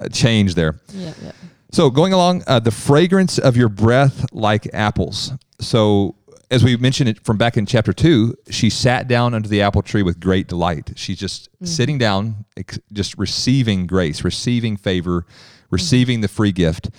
uh, 0.00 0.08
change 0.08 0.54
there. 0.54 0.80
yeah, 0.92 1.14
yeah. 1.22 1.32
So 1.72 1.90
going 1.90 2.12
along, 2.12 2.42
uh, 2.46 2.58
the 2.60 2.70
fragrance 2.70 3.38
of 3.38 3.56
your 3.56 3.68
breath 3.68 4.26
like 4.32 4.68
apples. 4.74 5.32
So 5.60 6.14
as 6.50 6.62
we 6.62 6.76
mentioned 6.76 7.08
it 7.08 7.24
from 7.24 7.36
back 7.38 7.56
in 7.56 7.64
chapter 7.66 7.92
two, 7.92 8.34
she 8.50 8.68
sat 8.70 9.08
down 9.08 9.32
under 9.34 9.48
the 9.48 9.62
apple 9.62 9.82
tree 9.82 10.02
with 10.02 10.20
great 10.20 10.46
delight. 10.48 10.92
She's 10.96 11.18
just 11.18 11.48
sitting 11.64 11.98
down, 11.98 12.44
ex- 12.56 12.78
just 12.92 13.16
receiving 13.18 13.86
grace, 13.86 14.22
receiving 14.24 14.76
favor, 14.76 15.24
receiving 15.70 16.20
the 16.20 16.28
free 16.28 16.52
gift. 16.52 16.90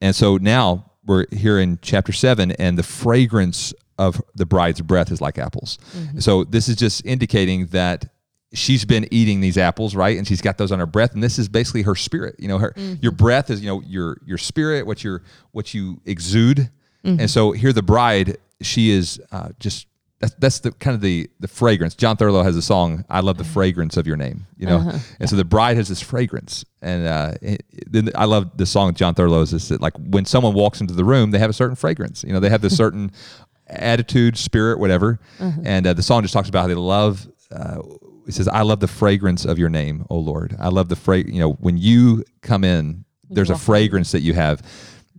And 0.00 0.14
so 0.14 0.36
now 0.36 0.92
we're 1.06 1.26
here 1.30 1.58
in 1.58 1.78
chapter 1.82 2.12
seven, 2.12 2.52
and 2.52 2.78
the 2.78 2.82
fragrance 2.82 3.72
of 3.98 4.20
the 4.34 4.44
bride's 4.44 4.80
breath 4.80 5.10
is 5.10 5.20
like 5.20 5.38
apples. 5.38 5.78
Mm-hmm. 5.96 6.18
So 6.18 6.44
this 6.44 6.68
is 6.68 6.76
just 6.76 7.04
indicating 7.06 7.66
that 7.68 8.10
she's 8.52 8.84
been 8.84 9.06
eating 9.10 9.40
these 9.40 9.58
apples, 9.58 9.94
right? 9.94 10.16
And 10.18 10.26
she's 10.26 10.40
got 10.40 10.58
those 10.58 10.72
on 10.72 10.78
her 10.78 10.86
breath, 10.86 11.14
and 11.14 11.22
this 11.22 11.38
is 11.38 11.48
basically 11.48 11.82
her 11.82 11.94
spirit. 11.94 12.36
You 12.38 12.48
know, 12.48 12.58
her 12.58 12.72
mm-hmm. 12.76 13.02
your 13.02 13.12
breath 13.12 13.50
is 13.50 13.60
you 13.60 13.68
know 13.68 13.82
your 13.82 14.18
your 14.24 14.38
spirit, 14.38 14.86
what 14.86 15.02
your 15.04 15.22
what 15.52 15.74
you 15.74 16.00
exude. 16.04 16.70
Mm-hmm. 17.04 17.20
And 17.20 17.30
so 17.30 17.52
here, 17.52 17.72
the 17.72 17.82
bride, 17.82 18.38
she 18.60 18.90
is 18.90 19.20
uh, 19.30 19.50
just 19.60 19.86
that's 20.18 20.34
that's 20.38 20.60
the 20.60 20.72
kind 20.72 20.94
of 20.94 21.00
the 21.02 21.28
the 21.40 21.48
fragrance. 21.48 21.94
John 21.94 22.16
Thurlow 22.16 22.42
has 22.42 22.56
a 22.56 22.62
song, 22.62 23.04
"I 23.10 23.20
love 23.20 23.36
the 23.38 23.44
fragrance 23.44 23.96
of 23.96 24.06
your 24.06 24.16
name," 24.16 24.46
you 24.56 24.66
know. 24.66 24.78
And 25.20 25.28
so 25.28 25.36
the 25.36 25.44
bride 25.44 25.76
has 25.76 25.88
this 25.88 26.00
fragrance, 26.00 26.64
and 26.80 27.06
uh, 27.06 27.32
it- 27.42 27.64
then 27.92 28.08
I 28.14 28.24
love 28.24 28.56
the 28.56 28.64
song 28.66 28.94
John 28.94 29.14
Thurlow's 29.14 29.52
is 29.52 29.68
that 29.68 29.80
like 29.82 29.92
when 29.98 30.24
someone 30.24 30.54
walks 30.54 30.80
into 30.80 30.94
the 30.94 31.04
room, 31.04 31.32
they 31.32 31.38
have 31.38 31.50
a 31.50 31.54
certain 31.54 31.76
fragrance. 31.76 32.24
You 32.24 32.32
know, 32.32 32.40
they 32.40 32.48
have 32.50 32.62
this 32.62 32.76
certain 32.76 33.12
attitude, 33.66 34.36
spirit, 34.38 34.78
whatever. 34.78 35.18
And 35.64 35.86
uh, 35.86 35.92
the 35.92 36.02
song 36.02 36.22
just 36.22 36.34
talks 36.34 36.48
about 36.48 36.62
how 36.62 36.68
they 36.68 36.74
love. 36.74 37.26
Uh, 37.50 37.80
it 38.26 38.32
says, 38.34 38.48
"I 38.48 38.62
love 38.62 38.80
the 38.80 38.88
fragrance 38.88 39.44
of 39.44 39.58
your 39.58 39.68
name, 39.68 40.04
O 40.10 40.18
Lord. 40.18 40.56
I 40.58 40.68
love 40.68 40.88
the 40.88 40.96
fra. 40.96 41.18
You 41.18 41.40
know, 41.40 41.52
when 41.60 41.76
you 41.78 42.24
come 42.42 42.64
in, 42.64 43.04
there's 43.28 43.50
a 43.50 43.58
fragrance 43.58 44.12
that 44.12 44.20
you 44.22 44.34
have." 44.34 44.62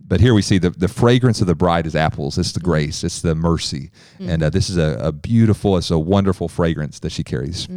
But 0.08 0.20
here 0.20 0.32
we 0.32 0.40
see 0.40 0.56
the, 0.56 0.70
the 0.70 0.88
fragrance 0.88 1.42
of 1.42 1.46
the 1.46 1.54
bride 1.54 1.86
is 1.86 1.94
apples. 1.94 2.38
It's 2.38 2.52
the 2.52 2.60
grace. 2.60 3.04
It's 3.04 3.20
the 3.20 3.34
mercy, 3.34 3.90
and 4.18 4.42
uh, 4.42 4.48
this 4.50 4.70
is 4.70 4.78
a, 4.78 4.96
a 5.00 5.12
beautiful. 5.12 5.76
It's 5.76 5.90
a 5.90 5.98
wonderful 5.98 6.48
fragrance 6.48 6.98
that 7.00 7.12
she 7.12 7.22
carries. 7.22 7.68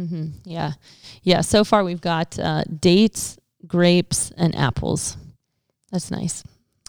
Yeah. 0.44 0.72
Yeah. 1.22 1.42
So 1.42 1.62
far, 1.62 1.84
we've 1.84 2.00
got 2.00 2.38
uh, 2.38 2.64
dates, 2.80 3.38
grapes, 3.66 4.32
and 4.38 4.54
apples. 4.56 5.16
That's 5.90 6.10
nice. 6.10 6.42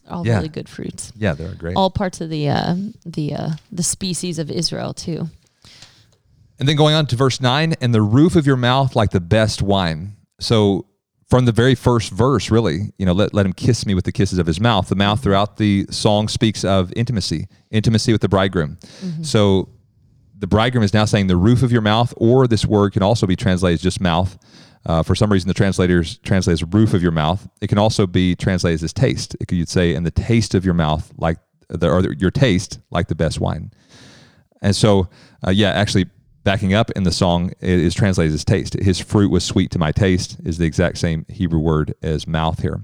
All 0.10 0.26
Yeah. 0.26 0.38
really 0.38 0.50
good 0.50 0.70
fruits. 0.70 1.12
Yeah, 1.18 1.34
they're 1.34 1.54
great. 1.56 1.76
All 1.76 1.90
parts 1.90 2.22
of 2.22 2.30
the 2.30 2.48
uh, 2.50 2.76
the 3.06 3.34
uh, 3.36 3.50
the 3.72 3.84
species 3.84 4.40
of 4.40 4.50
Israel 4.50 4.94
too. 4.94 5.30
And 6.60 6.70
then 6.70 6.78
going 6.78 6.96
on 6.96 7.08
to 7.08 7.16
verse 7.18 7.42
9, 7.42 7.74
and 7.82 7.94
the 7.94 8.02
roof 8.02 8.36
of 8.38 8.46
your 8.46 8.56
mouth 8.56 8.96
like 8.96 9.10
the 9.12 9.20
best 9.20 9.62
wine. 9.62 10.14
So 10.40 10.86
from 11.30 11.46
the 11.46 11.52
very 11.52 11.76
first 11.76 12.12
verse, 12.12 12.52
really, 12.52 12.92
you 12.98 13.06
know, 13.06 13.14
let, 13.14 13.34
let 13.34 13.46
him 13.46 13.54
kiss 13.54 13.86
me 13.86 13.96
with 13.96 14.06
the 14.06 14.12
kisses 14.12 14.40
of 14.40 14.46
his 14.48 14.60
mouth. 14.60 14.90
The 14.90 14.96
mouth 14.96 15.24
throughout 15.24 15.58
the 15.58 15.86
song 15.90 16.28
speaks 16.28 16.64
of 16.64 16.92
intimacy, 16.96 17.48
intimacy 17.72 18.12
with 18.12 18.22
the 18.22 18.30
bridegroom. 18.30 18.78
So 19.24 19.70
the 20.38 20.48
bridegroom 20.48 20.84
is 20.84 20.94
now 20.94 21.06
saying 21.06 21.28
the 21.28 21.38
roof 21.38 21.64
of 21.64 21.72
your 21.72 21.82
mouth, 21.82 22.14
or 22.18 22.48
this 22.48 22.66
word 22.66 22.94
can 22.94 23.02
also 23.02 23.26
be 23.26 23.36
translated 23.36 23.76
as 23.76 23.82
just 23.82 24.02
mouth. 24.02 24.38
Uh, 24.86 25.02
for 25.02 25.16
some 25.16 25.32
reason, 25.32 25.48
the 25.48 25.54
translators 25.54 26.18
translate 26.20 26.54
as 26.54 26.64
roof 26.64 26.94
of 26.94 27.02
your 27.02 27.14
mouth. 27.14 27.48
It 27.62 27.68
can 27.68 27.78
also 27.78 28.06
be 28.06 28.36
translated 28.36 28.84
as 28.84 28.92
taste. 28.92 29.36
It 29.40 29.48
could 29.48 29.58
you'd 29.58 29.70
say, 29.70 29.96
and 29.96 30.06
the 30.06 30.12
taste 30.12 30.54
of 30.54 30.66
your 30.66 30.74
mouth, 30.74 31.14
like 31.18 31.38
the, 31.70 31.90
or 31.90 32.14
your 32.14 32.32
taste, 32.32 32.80
like 32.92 33.08
the 33.08 33.16
best 33.16 33.40
wine. 33.40 33.72
And 34.62 34.76
so, 34.76 35.08
uh, 35.48 35.52
yeah, 35.52 35.72
actually, 35.72 36.08
backing 36.44 36.74
up 36.74 36.92
in 36.92 37.04
the 37.04 37.12
song 37.12 37.52
it 37.62 37.70
is 37.70 37.94
translated 37.94 38.34
as 38.34 38.44
taste. 38.44 38.74
His 38.76 39.00
fruit 39.00 39.32
was 39.32 39.44
sweet 39.44 39.72
to 39.72 39.80
my 39.80 39.92
taste 39.92 40.38
is 40.46 40.58
the 40.58 40.66
exact 40.66 40.98
same 40.98 41.26
Hebrew 41.30 41.60
word 41.60 41.94
as 42.02 42.28
mouth 42.28 42.62
here. 42.62 42.84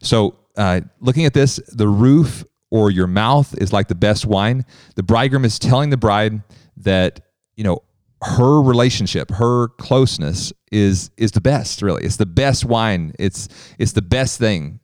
So, 0.00 0.36
uh, 0.56 0.80
looking 1.00 1.26
at 1.26 1.34
this, 1.34 1.60
the 1.68 1.88
roof 1.88 2.44
or 2.70 2.90
your 2.90 3.06
mouth 3.06 3.54
is 3.58 3.72
like 3.72 3.88
the 3.88 3.94
best 3.94 4.26
wine. 4.26 4.64
The 4.94 5.02
bridegroom 5.02 5.44
is 5.44 5.58
telling 5.58 5.90
the 5.90 5.96
bride 5.96 6.42
that 6.78 7.20
you 7.56 7.64
know 7.64 7.82
her 8.22 8.62
relationship, 8.62 9.30
her 9.32 9.68
closeness 9.68 10.52
is 10.72 11.10
is 11.16 11.32
the 11.32 11.40
best. 11.40 11.82
Really, 11.82 12.04
it's 12.04 12.16
the 12.16 12.26
best 12.26 12.64
wine. 12.64 13.12
It's 13.18 13.48
it's 13.78 13.92
the 13.92 14.02
best 14.02 14.38
thing. 14.38 14.80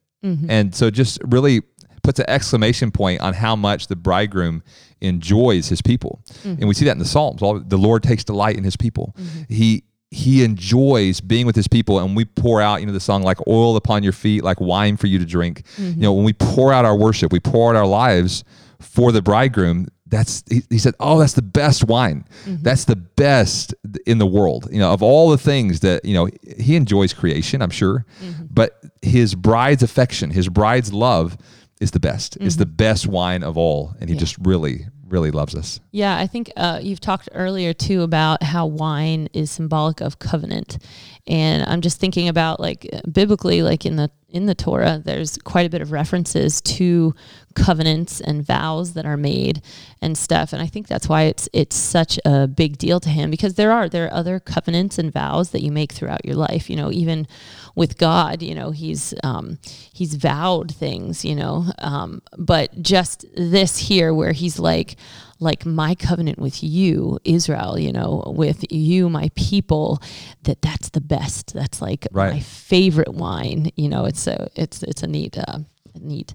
And 0.51 0.75
so, 0.75 0.91
just 0.91 1.19
really 1.25 1.63
puts 2.03 2.19
an 2.19 2.27
exclamation 2.29 2.91
point 2.91 3.21
on 3.21 3.35
how 3.35 3.57
much 3.57 3.87
the 3.87 3.97
bridegroom 3.97 4.63
enjoys 5.03 5.69
his 5.69 5.83
people. 5.83 6.23
Mm-hmm. 6.27 6.49
And 6.61 6.69
we 6.69 6.75
see 6.75 6.85
that 6.87 6.93
in 6.93 6.99
the 6.99 7.05
Psalms. 7.05 7.43
All 7.43 7.59
the 7.59 7.77
Lord 7.77 8.03
takes 8.03 8.25
delight 8.25 8.57
in 8.57 8.65
his 8.65 8.77
people. 8.77 9.15
Mm-hmm. 9.19 9.55
He 9.55 9.85
he 10.11 10.45
enjoys 10.45 11.23
being 11.23 11.47
with 11.47 11.57
his 11.57 11.67
people 11.67 11.99
and 11.99 12.15
we 12.15 12.27
pour 12.27 12.61
out, 12.61 12.81
you 12.81 12.87
know, 12.87 12.93
the 12.93 13.01
song 13.01 13.23
like 13.23 13.39
oil 13.49 13.77
upon 13.77 14.03
your 14.03 14.13
feet, 14.13 14.45
like 14.45 14.61
wine 14.61 14.99
for 14.99 15.07
you 15.07 15.19
to 15.19 15.25
drink. 15.25 15.63
Mm-hmm. 15.77 16.01
You 16.01 16.03
know, 16.03 16.13
when 16.13 16.25
we 16.25 16.35
pour 16.35 16.71
out 16.71 16.85
our 16.85 16.95
worship, 16.95 17.33
we 17.33 17.41
pour 17.41 17.71
out 17.71 17.77
our 17.77 17.87
lives 17.87 18.45
for 18.79 19.11
the 19.11 19.23
bridegroom. 19.23 19.89
That's 20.07 20.45
he, 20.51 20.63
he 20.69 20.77
said, 20.77 20.95
"Oh, 21.01 21.19
that's 21.19 21.33
the 21.33 21.41
best 21.41 21.85
wine. 21.85 22.27
That's 22.47 22.85
the 22.85 22.97
best 22.97 23.75
in 24.05 24.19
the 24.19 24.27
world." 24.27 24.69
You 24.71 24.81
know, 24.81 24.93
of 24.93 25.03
all 25.03 25.31
the 25.31 25.39
things 25.39 25.81
that 25.81 26.05
you 26.05 26.13
know, 26.13 26.29
he 26.59 26.77
enjoys 26.77 27.15
creation, 27.15 27.63
I'm 27.63 27.71
sure, 27.71 28.05
but 28.51 28.79
his 29.01 29.35
bride's 29.35 29.83
affection, 29.83 30.31
his 30.31 30.51
bride's 30.51 30.93
love, 30.93 31.39
is 31.83 31.91
the 31.91 32.01
best. 32.01 32.39
It's 32.41 32.57
the 32.57 32.67
best 32.67 33.07
wine 33.07 33.43
of 33.43 33.57
all, 33.59 33.95
and 34.01 34.09
he 34.09 34.15
Yeah. 34.15 34.21
just 34.21 34.37
really, 34.39 34.87
really 35.09 35.31
loves 35.31 35.55
us. 35.55 35.81
Yeah, 35.91 36.17
I 36.17 36.27
think 36.27 36.51
uh, 36.57 36.79
you've 36.83 37.01
talked 37.01 37.29
earlier 37.33 37.73
too 37.75 38.03
about 38.03 38.43
how 38.43 38.67
wine 38.67 39.29
is 39.33 39.51
symbolic 39.51 40.01
of 40.01 40.19
covenant, 40.19 40.79
and 41.27 41.65
I'm 41.69 41.81
just 41.81 41.99
thinking 41.99 42.29
about 42.29 42.61
like 42.61 42.89
biblically, 43.11 43.63
like 43.63 43.85
in 43.85 43.97
the 43.97 44.11
in 44.33 44.47
the 44.47 44.55
Torah, 44.55 45.01
there's 45.05 45.37
quite 45.39 45.67
a 45.67 45.71
bit 45.71 45.83
of 45.83 45.93
references 45.93 46.61
to 46.63 47.15
covenants 47.55 48.21
and 48.21 48.45
vows 48.45 48.95
that 48.95 49.05
are 49.05 49.17
made 49.17 49.63
and 50.01 50.17
stuff, 50.17 50.53
and 50.53 50.63
I 50.63 50.67
think 50.67 50.89
that's 50.89 51.09
why 51.09 51.25
it's 51.25 51.49
it's 51.53 51.77
such 51.77 52.19
a 52.25 52.49
big 52.49 52.79
deal 52.79 52.99
to 53.01 53.11
him 53.11 53.31
because 53.31 53.55
there 53.55 53.71
are 53.71 53.89
there 53.89 54.07
are 54.07 54.13
other 54.13 54.41
covenants 54.41 54.99
and 54.99 55.13
vows 55.13 55.51
that 55.51 55.63
you 55.63 55.71
make 55.71 55.93
throughout 55.93 56.25
your 56.25 56.35
life. 56.35 56.71
You 56.71 56.77
know, 56.77 56.91
even 56.91 57.29
with 57.75 57.99
God, 57.99 58.43
you 58.43 58.55
know, 58.55 58.71
he's 58.71 59.15
um, 59.23 59.59
he's 59.93 60.15
vowed 60.15 60.75
things, 60.75 61.25
you 61.25 61.35
know, 61.35 61.67
um, 61.79 62.23
but 62.39 62.83
just 62.83 63.27
this 63.37 63.77
here 63.77 64.15
where 64.15 64.33
he's 64.33 64.59
like 64.59 64.97
like 65.43 65.67
my 65.67 65.95
covenant 65.95 66.39
with 66.39 66.63
you 66.63 67.19
israel 67.25 67.79
you 67.79 67.93
know 67.93 68.11
with 68.43 68.61
you 68.73 69.09
my 69.09 69.29
people 69.35 70.01
that 70.45 70.61
that's 70.63 70.89
the 70.91 71.01
best 71.01 71.53
that's 71.53 71.81
like 71.83 72.07
Right. 72.13 72.35
my 72.35 72.41
favorite 72.41 73.15
wine 73.15 73.71
you 73.77 73.89
know 73.89 74.05
it's 74.11 74.27
a 74.27 74.49
it's 74.63 74.83
it's 74.83 75.03
a 75.03 75.07
neat 75.07 75.37
uh 75.39 75.59
neat 76.01 76.35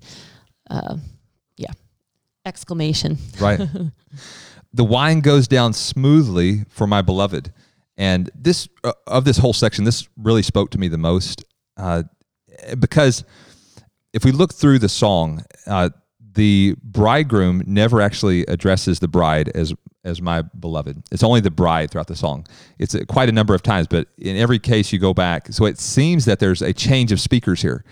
uh 0.69 0.95
yeah 1.57 1.71
exclamation 2.45 3.17
Right. 3.39 3.59
the 4.73 4.83
wine 4.83 5.21
goes 5.21 5.47
down 5.47 5.73
smoothly 5.73 6.63
for 6.69 6.85
my 6.87 7.01
beloved. 7.01 7.51
And 7.99 8.29
this, 8.35 8.67
uh, 8.83 8.93
of 9.07 9.25
this 9.25 9.37
whole 9.39 9.53
section, 9.53 9.83
this 9.85 10.07
really 10.17 10.43
spoke 10.43 10.69
to 10.71 10.77
me 10.77 10.87
the 10.87 10.97
most 10.99 11.43
uh, 11.77 12.03
because 12.77 13.23
if 14.13 14.23
we 14.23 14.31
look 14.31 14.53
through 14.53 14.79
the 14.79 14.89
song, 14.89 15.43
uh, 15.65 15.89
the 16.37 16.75
bridegroom 16.83 17.63
never 17.65 17.99
actually 17.99 18.43
addresses 18.45 18.99
the 18.99 19.07
bride 19.07 19.49
as 19.49 19.73
as 20.03 20.21
my 20.21 20.43
beloved. 20.43 21.01
It's 21.11 21.23
only 21.23 21.41
the 21.41 21.49
bride 21.51 21.89
throughout 21.89 22.07
the 22.07 22.15
song. 22.15 22.45
It's 22.77 22.93
uh, 22.93 22.99
quite 23.07 23.27
a 23.27 23.31
number 23.31 23.55
of 23.55 23.63
times, 23.63 23.87
but 23.87 24.07
in 24.19 24.37
every 24.37 24.59
case 24.59 24.93
you 24.93 24.99
go 24.99 25.13
back. 25.15 25.47
So 25.51 25.65
it 25.65 25.79
seems 25.79 26.25
that 26.25 26.37
there's 26.39 26.61
a 26.61 26.73
change 26.73 27.11
of 27.11 27.19
speakers 27.19 27.63
here. 27.63 27.83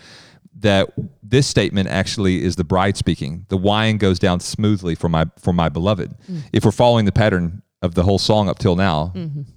That 0.59 0.93
this 1.23 1.47
statement 1.47 1.89
actually 1.89 2.43
is 2.43 2.55
the 2.55 2.63
bride 2.63 2.97
speaking. 2.97 3.45
The 3.49 3.57
wine 3.57 3.97
goes 3.97 4.19
down 4.19 4.39
smoothly 4.39 4.93
for 4.93 5.09
my 5.09 5.25
for 5.39 5.51
my 5.51 5.67
beloved. 5.69 6.13
If 6.53 6.63
we're 6.65 6.71
following 6.71 7.05
the 7.05 7.11
pattern 7.11 7.63
of 7.81 7.95
the 7.95 8.03
whole 8.03 8.19
song 8.19 8.47
up 8.47 8.59
till 8.59 8.75
now, 8.75 9.11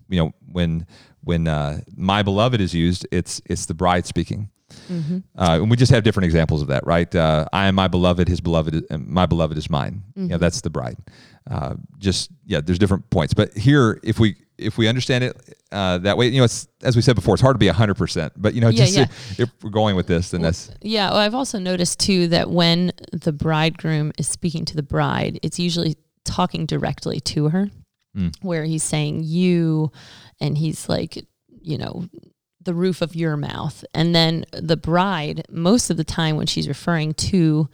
you 0.09 0.19
know 0.19 0.33
when 0.51 0.87
when 1.23 1.47
uh, 1.47 1.81
my 1.95 2.23
beloved 2.23 2.61
is 2.61 2.75
used, 2.75 3.07
it's 3.13 3.43
it's 3.45 3.67
the 3.67 3.75
bride 3.75 4.07
speaking. 4.07 4.49
Uh, 4.91 5.59
and 5.61 5.71
we 5.71 5.77
just 5.77 5.93
have 5.93 6.03
different 6.03 6.25
examples 6.25 6.63
of 6.63 6.69
that, 6.69 6.87
right? 6.87 7.13
Uh, 7.15 7.47
I 7.53 7.67
am 7.67 7.75
my 7.75 7.89
beloved; 7.89 8.29
his 8.29 8.41
beloved, 8.41 8.75
is, 8.75 8.83
and 8.91 9.07
my 9.07 9.27
beloved 9.27 9.57
is 9.59 9.69
mine. 9.71 10.03
Yeah, 10.17 10.37
that's 10.37 10.61
the 10.61 10.71
bride. 10.71 10.97
Uh, 11.51 11.75
just 11.99 12.31
yeah, 12.45 12.61
there's 12.61 12.79
different 12.79 13.09
points, 13.11 13.35
but 13.35 13.57
here, 13.57 14.01
if 14.03 14.19
we 14.19 14.37
if 14.59 14.77
we 14.77 14.89
understand 14.89 15.25
it 15.25 15.57
uh, 15.73 15.99
that 15.99 16.19
way, 16.19 16.27
you 16.29 16.39
know, 16.39 16.45
it's 16.45 16.69
as 16.83 16.97
we 16.97 17.03
said 17.03 17.15
before, 17.15 17.35
it's 17.35 17.43
hard 17.43 17.55
to 17.55 17.59
be 17.59 17.69
hundred 17.69 17.95
percent, 17.95 18.33
but 18.37 18.55
you 18.55 18.61
know, 18.61 18.69
Yeah, 18.69 18.85
just 18.85 18.97
yeah. 18.97 19.03
If, 19.05 19.41
if 19.41 19.51
we're 19.63 19.71
going 19.71 19.97
with 19.97 20.07
this, 20.07 20.31
then 20.31 20.43
that's 20.43 20.71
Yeah, 20.83 21.11
well, 21.11 21.19
I've 21.19 21.35
also 21.35 21.59
noticed 21.59 22.01
too 22.01 22.29
that 22.29 22.51
when 22.51 22.93
the 23.13 23.33
bridegroom 23.33 24.13
is 24.19 24.29
speaking 24.29 24.65
to 24.67 24.77
the 24.77 24.83
bride, 24.83 25.39
it's 25.43 25.59
usually 25.59 25.97
talking 26.25 26.67
directly 26.67 27.21
to 27.21 27.49
her, 27.51 27.71
where 28.43 28.65
he's 28.65 28.83
saying 28.83 29.23
you, 29.25 29.93
and 30.41 30.59
he's 30.59 30.89
like, 30.89 31.25
you 31.63 31.79
know, 31.79 32.09
the 32.69 32.75
roof 32.75 33.01
of 33.01 33.17
your 33.17 33.35
mouth. 33.35 33.83
And 33.95 34.15
then 34.15 34.45
the 34.53 34.77
bride, 34.77 35.47
most 35.49 35.89
of 35.89 35.97
the 35.97 36.05
time 36.05 36.37
when 36.37 36.47
she's 36.47 36.69
referring 36.69 37.15
to 37.15 37.71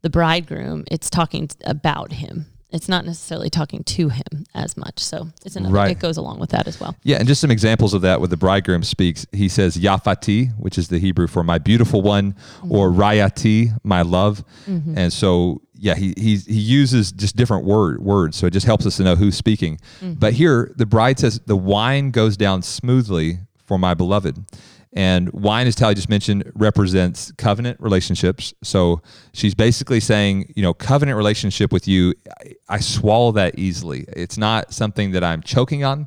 the 0.00 0.08
bridegroom, 0.08 0.84
it's 0.90 1.10
talking 1.10 1.50
about 1.66 2.12
him. 2.12 2.46
it's 2.72 2.88
not 2.88 3.04
necessarily 3.04 3.50
talking 3.50 3.84
to 3.84 4.08
him 4.08 4.46
as 4.54 4.76
much. 4.76 4.98
So 4.98 5.28
it's 5.44 5.56
another. 5.56 5.74
Right. 5.74 5.90
It 5.90 5.98
goes 5.98 6.16
along 6.16 6.40
with 6.40 6.50
that 6.50 6.66
as 6.66 6.80
well. 6.80 6.96
Yeah, 7.04 7.18
and 7.18 7.28
just 7.28 7.40
some 7.40 7.50
examples 7.50 7.92
of 7.94 8.02
that 8.02 8.20
when 8.20 8.30
the 8.30 8.36
bridegroom 8.36 8.82
speaks. 8.82 9.26
He 9.32 9.48
says 9.48 9.76
Yafati, 9.76 10.58
which 10.58 10.78
is 10.78 10.88
the 10.88 10.98
Hebrew 10.98 11.26
for 11.26 11.44
my 11.44 11.58
beautiful 11.58 12.02
one, 12.02 12.32
mm-hmm. 12.32 12.72
or 12.72 12.90
Rayati, 12.90 13.76
my 13.84 14.02
love. 14.02 14.42
Mm-hmm. 14.66 14.96
And 14.96 15.12
so 15.12 15.60
yeah, 15.74 15.94
he 15.94 16.14
he 16.16 16.36
he 16.36 16.58
uses 16.58 17.12
just 17.12 17.36
different 17.36 17.66
word 17.66 18.00
words. 18.00 18.36
So 18.36 18.46
it 18.46 18.52
just 18.52 18.66
helps 18.66 18.86
us 18.86 18.96
to 18.96 19.04
know 19.04 19.16
who's 19.16 19.36
speaking. 19.36 19.78
Mm-hmm. 20.00 20.14
But 20.14 20.32
here 20.32 20.72
the 20.76 20.86
bride 20.86 21.18
says 21.18 21.40
the 21.46 21.56
wine 21.56 22.10
goes 22.10 22.36
down 22.36 22.62
smoothly 22.62 23.40
for 23.72 23.78
my 23.78 23.94
beloved. 23.94 24.44
And 24.92 25.32
wine, 25.32 25.66
as 25.66 25.74
Tally 25.74 25.94
just 25.94 26.10
mentioned, 26.10 26.52
represents 26.54 27.32
covenant 27.38 27.80
relationships. 27.80 28.52
So 28.62 29.00
she's 29.32 29.54
basically 29.54 29.98
saying, 29.98 30.52
you 30.54 30.62
know, 30.62 30.74
covenant 30.74 31.16
relationship 31.16 31.72
with 31.72 31.88
you, 31.88 32.12
I, 32.38 32.52
I 32.68 32.80
swallow 32.80 33.32
that 33.32 33.58
easily. 33.58 34.04
It's 34.08 34.36
not 34.36 34.74
something 34.74 35.12
that 35.12 35.24
I'm 35.24 35.40
choking 35.40 35.84
on. 35.84 36.06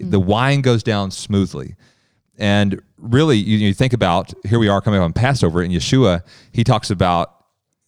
Mm. 0.00 0.12
The 0.12 0.20
wine 0.20 0.62
goes 0.62 0.82
down 0.82 1.10
smoothly. 1.10 1.76
And 2.38 2.80
really, 2.96 3.36
you, 3.36 3.58
you 3.58 3.74
think 3.74 3.92
about 3.92 4.32
here 4.46 4.58
we 4.58 4.68
are 4.68 4.80
coming 4.80 5.00
up 5.00 5.04
on 5.04 5.12
Passover, 5.12 5.60
and 5.60 5.70
Yeshua, 5.70 6.22
he 6.52 6.64
talks 6.64 6.90
about 6.90 7.33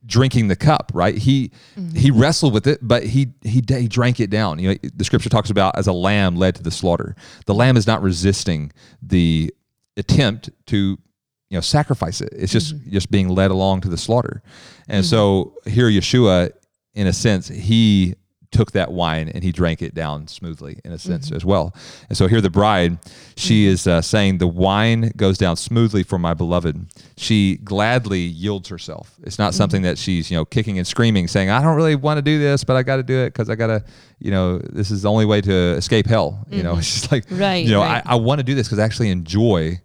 drinking 0.06 0.48
the 0.48 0.56
cup, 0.56 0.92
right? 0.94 1.16
He 1.16 1.52
mm-hmm. 1.76 1.96
he 1.96 2.10
wrestled 2.10 2.54
with 2.54 2.66
it, 2.66 2.78
but 2.82 3.02
he 3.02 3.32
he 3.42 3.62
he 3.66 3.88
drank 3.88 4.20
it 4.20 4.30
down. 4.30 4.58
You 4.58 4.70
know, 4.70 4.76
the 4.94 5.04
scripture 5.04 5.28
talks 5.28 5.50
about 5.50 5.76
as 5.76 5.86
a 5.86 5.92
lamb 5.92 6.36
led 6.36 6.54
to 6.56 6.62
the 6.62 6.70
slaughter. 6.70 7.16
The 7.46 7.54
lamb 7.54 7.76
is 7.76 7.86
not 7.86 8.02
resisting 8.02 8.72
the 9.02 9.52
attempt 9.96 10.50
to 10.66 10.76
you 10.76 11.56
know 11.56 11.60
sacrifice 11.60 12.20
it. 12.20 12.32
It's 12.32 12.52
just 12.52 12.76
mm-hmm. 12.76 12.90
just 12.90 13.10
being 13.10 13.28
led 13.28 13.50
along 13.50 13.82
to 13.82 13.88
the 13.88 13.98
slaughter. 13.98 14.42
And 14.88 15.04
mm-hmm. 15.04 15.10
so 15.10 15.54
here 15.66 15.90
Yeshua 15.90 16.50
in 16.94 17.06
a 17.06 17.12
sense 17.12 17.48
he 17.48 18.14
took 18.56 18.72
that 18.72 18.90
wine 18.90 19.28
and 19.28 19.44
he 19.44 19.52
drank 19.52 19.82
it 19.82 19.94
down 19.94 20.26
smoothly 20.26 20.80
in 20.82 20.92
a 20.92 20.98
sense 20.98 21.26
mm-hmm. 21.26 21.36
as 21.36 21.44
well. 21.44 21.74
And 22.08 22.16
so 22.16 22.26
here 22.26 22.40
the 22.40 22.48
bride, 22.48 22.98
she 23.36 23.64
mm-hmm. 23.64 23.72
is 23.72 23.86
uh, 23.86 24.00
saying 24.00 24.38
the 24.38 24.46
wine 24.46 25.12
goes 25.16 25.36
down 25.36 25.56
smoothly 25.56 26.02
for 26.02 26.18
my 26.18 26.32
beloved. 26.32 26.86
She 27.18 27.58
gladly 27.58 28.20
yields 28.20 28.70
herself. 28.70 29.14
It's 29.22 29.38
not 29.38 29.52
something 29.52 29.82
mm-hmm. 29.82 29.88
that 29.90 29.98
she's, 29.98 30.30
you 30.30 30.38
know, 30.38 30.46
kicking 30.46 30.78
and 30.78 30.86
screaming 30.86 31.28
saying, 31.28 31.50
I 31.50 31.60
don't 31.60 31.76
really 31.76 31.96
want 31.96 32.16
to 32.16 32.22
do 32.22 32.38
this, 32.38 32.64
but 32.64 32.76
I 32.76 32.82
got 32.82 32.96
to 32.96 33.02
do 33.02 33.18
it 33.18 33.34
because 33.34 33.50
I 33.50 33.56
got 33.56 33.66
to, 33.66 33.84
you 34.20 34.30
know, 34.30 34.58
this 34.58 34.90
is 34.90 35.02
the 35.02 35.10
only 35.10 35.26
way 35.26 35.42
to 35.42 35.54
escape 35.76 36.06
hell. 36.06 36.46
You 36.50 36.62
know, 36.62 36.78
it's 36.78 36.92
just 36.92 37.12
like, 37.12 37.24
Right, 37.30 37.64
you 37.64 37.72
know, 37.72 37.80
right. 37.80 38.02
I, 38.06 38.12
I 38.12 38.14
want 38.14 38.38
to 38.38 38.44
do 38.44 38.54
this 38.54 38.66
because 38.66 38.78
I 38.78 38.84
actually 38.84 39.10
enjoy 39.10 39.82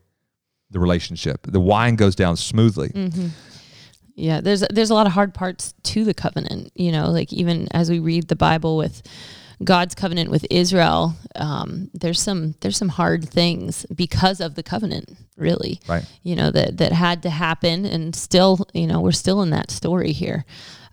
the 0.69 0.79
relationship. 0.79 1.45
The 1.45 1.59
wine 1.59 1.97
goes 1.97 2.15
down 2.15 2.37
smoothly. 2.37 2.91
Yeah, 4.21 4.39
there's 4.41 4.61
there's 4.69 4.89
a 4.91 4.93
lot 4.93 5.07
of 5.07 5.13
hard 5.13 5.33
parts 5.33 5.73
to 5.83 6.03
the 6.05 6.13
covenant. 6.13 6.71
You 6.75 6.91
know, 6.91 7.09
like 7.09 7.33
even 7.33 7.67
as 7.71 7.89
we 7.89 7.99
read 7.99 8.27
the 8.27 8.35
Bible 8.35 8.77
with 8.77 9.01
God's 9.63 9.95
covenant 9.95 10.29
with 10.31 10.45
Israel, 10.49 11.15
um, 11.35 11.89
there's 11.93 12.21
some 12.21 12.55
there's 12.61 12.77
some 12.77 12.89
hard 12.89 13.27
things 13.27 13.85
because 13.93 14.39
of 14.39 14.55
the 14.55 14.63
covenant. 14.63 15.09
Really, 15.37 15.79
Right. 15.87 16.05
You 16.23 16.35
know 16.35 16.51
that 16.51 16.77
that 16.77 16.91
had 16.91 17.23
to 17.23 17.29
happen, 17.31 17.85
and 17.85 18.15
still, 18.15 18.67
you 18.73 18.85
know, 18.87 19.01
we're 19.01 19.11
still 19.11 19.41
in 19.41 19.49
that 19.51 19.71
story 19.71 20.11
here. 20.11 20.45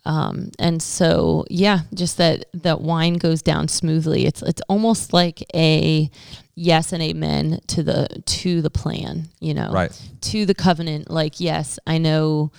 Um, 0.07 0.53
and 0.59 0.83
so, 0.83 1.45
yeah, 1.51 1.81
just 1.93 2.17
that 2.17 2.47
that 2.55 2.81
wine 2.81 3.14
goes 3.14 3.43
down 3.43 3.69
smoothly. 3.69 4.25
It's 4.25 4.41
it's 4.43 4.62
almost 4.69 5.12
like 5.12 5.45
a 5.55 6.11
yes 6.55 6.93
and 6.95 7.03
amen 7.03 7.61
to 7.69 7.83
the 7.83 8.09
to 8.25 8.62
the 8.62 8.71
plan. 8.71 9.29
You 9.41 9.53
know, 9.55 9.71
Right. 9.71 9.93
to 10.23 10.47
the 10.47 10.55
covenant 10.55 11.11
like 11.11 11.41
yes 11.41 11.79
i 11.87 11.99
know 11.99 12.51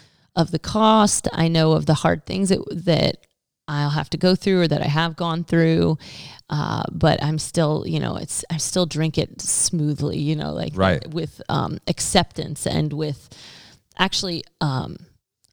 of 0.42 0.52
the 0.52 0.60
cost 0.60 1.28
i 1.44 1.48
know 1.56 1.68
of 1.78 1.84
the 1.86 1.94
hard 2.04 2.26
things 2.26 2.50
that, 2.50 2.62
that 2.90 3.14
i'll 3.68 3.90
have 4.00 4.10
to 4.10 4.18
go 4.18 4.32
through 4.36 4.62
or 4.64 4.68
that 4.68 4.82
i 4.82 4.88
have 5.02 5.16
gone 5.16 5.44
through 5.44 5.98
uh, 6.50 6.84
but 6.92 7.22
i'm 7.24 7.38
still 7.40 7.84
you 7.94 8.00
know 8.00 8.16
it's 8.24 8.44
i 8.50 8.58
still 8.58 8.86
drink 8.86 9.18
it 9.18 9.42
smoothly 9.42 10.18
you 10.30 10.36
know 10.36 10.52
like 10.62 10.74
Right. 10.76 11.02
with 11.14 11.34
um, 11.50 11.78
acceptance 11.88 12.66
and 12.66 12.94
with 12.94 13.20
actually 13.98 14.44
um, 14.62 14.96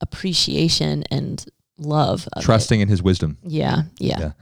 appreciation 0.01 1.05
and 1.11 1.45
love 1.79 2.27
of 2.33 2.43
it. 2.43 2.45
Trusting 2.45 2.81
in 2.81 2.89
his 2.89 3.03
wisdom. 3.03 3.39
yeah 3.43 3.83
yeah, 3.99 4.19
Yeah. 4.21 4.33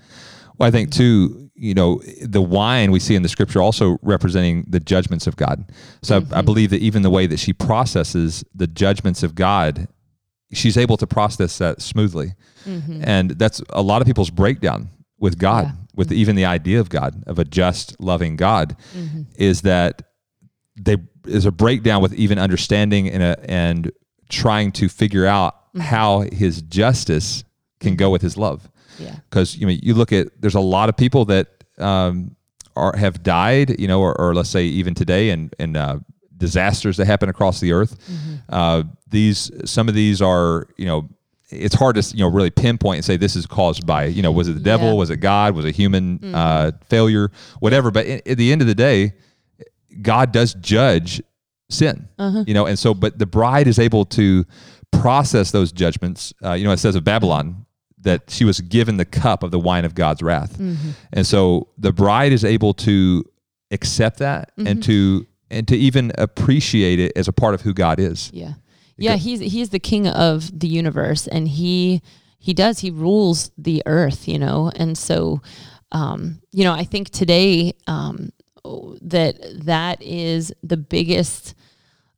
Well, 0.57 0.69
I 0.69 0.71
think 0.71 0.93
too, 0.93 1.51
you 1.57 1.75
know, 1.75 2.01
the 2.23 2.41
wine 2.41 2.93
we 2.93 3.01
see 3.01 3.17
in 3.17 3.23
the 3.23 3.29
scripture 3.29 3.61
also 3.61 3.99
representing 4.03 4.65
the 4.69 4.79
judgments 4.79 5.27
of 5.27 5.35
God. 5.35 5.65
So 6.03 6.23
I, 6.33 6.39
I 6.39 6.43
believe 6.43 6.71
that 6.71 6.81
even 6.81 7.03
the 7.03 7.11
way 7.11 7.27
that 7.27 7.41
she 7.41 7.53
processes 7.53 8.45
the 8.55 8.69
judgments 8.69 9.25
of 9.25 9.35
God, 9.35 9.89
she's 10.57 10.77
able 10.77 10.97
to 10.97 11.07
process 11.07 11.59
that 11.59 11.81
smoothly. 11.81 12.35
Mm-hmm. 12.65 13.03
And 13.05 13.31
that's 13.33 13.63
a 13.71 13.83
lot 13.83 14.01
of 14.01 14.07
people's 14.07 14.31
breakdown 14.31 14.89
with 15.19 15.39
God, 15.39 15.67
Yeah. 15.67 15.73
with 15.95 16.09
mm-hmm. 16.09 16.19
even 16.19 16.37
the 16.37 16.45
idea 16.45 16.81
of 16.81 16.89
God, 16.89 17.23
of 17.27 17.39
a 17.39 17.45
just, 17.45 18.01
loving 18.01 18.37
God, 18.37 18.77
mm-hmm. 18.97 19.23
is 19.37 19.63
that 19.63 20.03
they 20.77 20.97
is 21.27 21.47
a 21.47 21.53
breakdown 21.53 22.03
with 22.03 22.13
even 22.15 22.39
understanding 22.39 23.09
and 23.09 23.23
a, 23.23 23.51
and 23.51 23.91
trying 24.29 24.73
to 24.73 24.89
figure 24.89 25.25
out 25.25 25.57
how 25.81 26.21
his 26.21 26.61
justice 26.63 27.45
can 27.81 27.97
go 27.97 28.11
with 28.11 28.21
his 28.23 28.37
love 28.37 28.69
yeah. 28.99 29.17
because 29.29 29.57
you 29.57 29.67
know 29.67 29.75
you 29.83 29.95
look 29.95 30.13
at 30.13 30.29
there's 30.41 30.55
a 30.55 30.61
lot 30.61 30.89
of 30.89 30.97
people 30.97 31.25
that 31.27 31.49
um, 31.79 32.37
are 32.77 32.97
have 32.97 33.23
died, 33.23 33.81
you 33.81 33.89
know, 33.89 34.01
or, 34.01 34.19
or 34.21 34.35
let's 34.35 34.51
say 34.51 34.65
even 34.65 34.95
today, 34.95 35.31
and 35.31 35.55
and 35.59 35.77
uh, 35.77 35.99
disasters 36.47 36.97
that 36.99 37.07
happen 37.07 37.29
across 37.29 37.57
the 37.61 37.73
earth. 37.73 37.93
Uh, 38.49 38.83
these 39.09 39.51
some 39.65 39.89
of 39.89 39.95
these 39.95 40.21
are 40.23 40.67
you 40.77 40.87
know. 40.87 41.09
It's 41.51 41.75
hard 41.83 41.95
to 41.97 42.03
you 42.17 42.23
know 42.25 42.31
really 42.39 42.51
pinpoint 42.51 42.97
and 42.99 43.05
say 43.05 43.17
this 43.17 43.37
is 43.37 43.47
caused 43.47 43.87
by 43.87 44.07
you 44.17 44.23
know 44.23 44.33
was 44.33 44.49
it 44.49 44.55
the 44.55 44.61
devil 44.73 44.89
Yeah. 44.89 44.95
was 45.03 45.11
it 45.11 45.19
God 45.19 45.55
was 45.55 45.65
it 45.65 45.75
human 45.77 46.35
uh, 46.35 46.73
failure 46.89 47.31
whatever 47.61 47.91
but 47.93 48.05
at, 48.07 48.27
at 48.27 48.39
the 48.39 48.51
end 48.53 48.61
of 48.61 48.67
the 48.67 48.75
day 48.75 49.13
God 50.03 50.33
does 50.33 50.55
judge 50.55 51.23
sin, 51.71 52.09
you 52.47 52.55
know, 52.55 52.67
and 52.67 52.77
so, 52.79 52.93
but 52.95 53.19
the 53.19 53.27
bride 53.27 53.69
is 53.69 53.79
able 53.79 54.05
to 54.07 54.45
process 54.91 55.51
those 55.53 55.71
judgments. 55.73 56.33
Uh, 56.45 56.53
you 56.55 56.65
know, 56.65 56.73
it 56.73 56.79
says 56.79 56.95
of 56.97 57.05
Babylon 57.05 57.67
that 58.01 58.23
she 58.29 58.45
was 58.45 58.61
given 58.61 58.97
the 58.97 59.05
cup 59.05 59.43
of 59.45 59.51
the 59.51 59.59
wine 59.59 59.85
of 59.85 59.95
God's 59.95 60.23
wrath, 60.23 60.59
and 61.13 61.25
so 61.27 61.69
the 61.79 61.93
bride 61.93 62.33
is 62.33 62.45
able 62.45 62.75
to 62.75 63.25
accept 63.71 64.19
that 64.19 64.51
and 64.59 64.83
to 64.83 65.27
and 65.51 65.67
to 65.69 65.77
even 65.77 66.13
appreciate 66.19 66.99
it 66.99 67.13
as 67.17 67.29
a 67.29 67.33
part 67.33 67.55
of 67.55 67.63
who 67.63 67.73
God 67.75 68.01
is. 68.01 68.31
Yeah. 68.33 68.55
Yeah, 68.97 69.17
he's 69.17 69.41
he's 69.41 69.71
the 69.71 69.81
king 69.81 70.07
of 70.07 70.57
the 70.57 70.69
universe 70.69 71.27
and 71.27 71.49
he 71.49 72.01
he 72.39 72.55
does 72.55 72.79
he 72.79 72.91
rules 72.91 73.51
the 73.59 73.83
earth, 73.87 74.29
you 74.29 74.39
know. 74.39 74.71
And 74.77 74.97
so 74.97 75.43
um 75.91 76.41
you 76.53 76.63
know, 76.65 76.73
I 76.73 76.85
think 76.85 77.11
today 77.11 77.73
um 77.87 78.31
that 79.03 79.37
that 79.65 80.01
is 80.01 80.53
the 80.63 80.77
biggest 80.77 81.55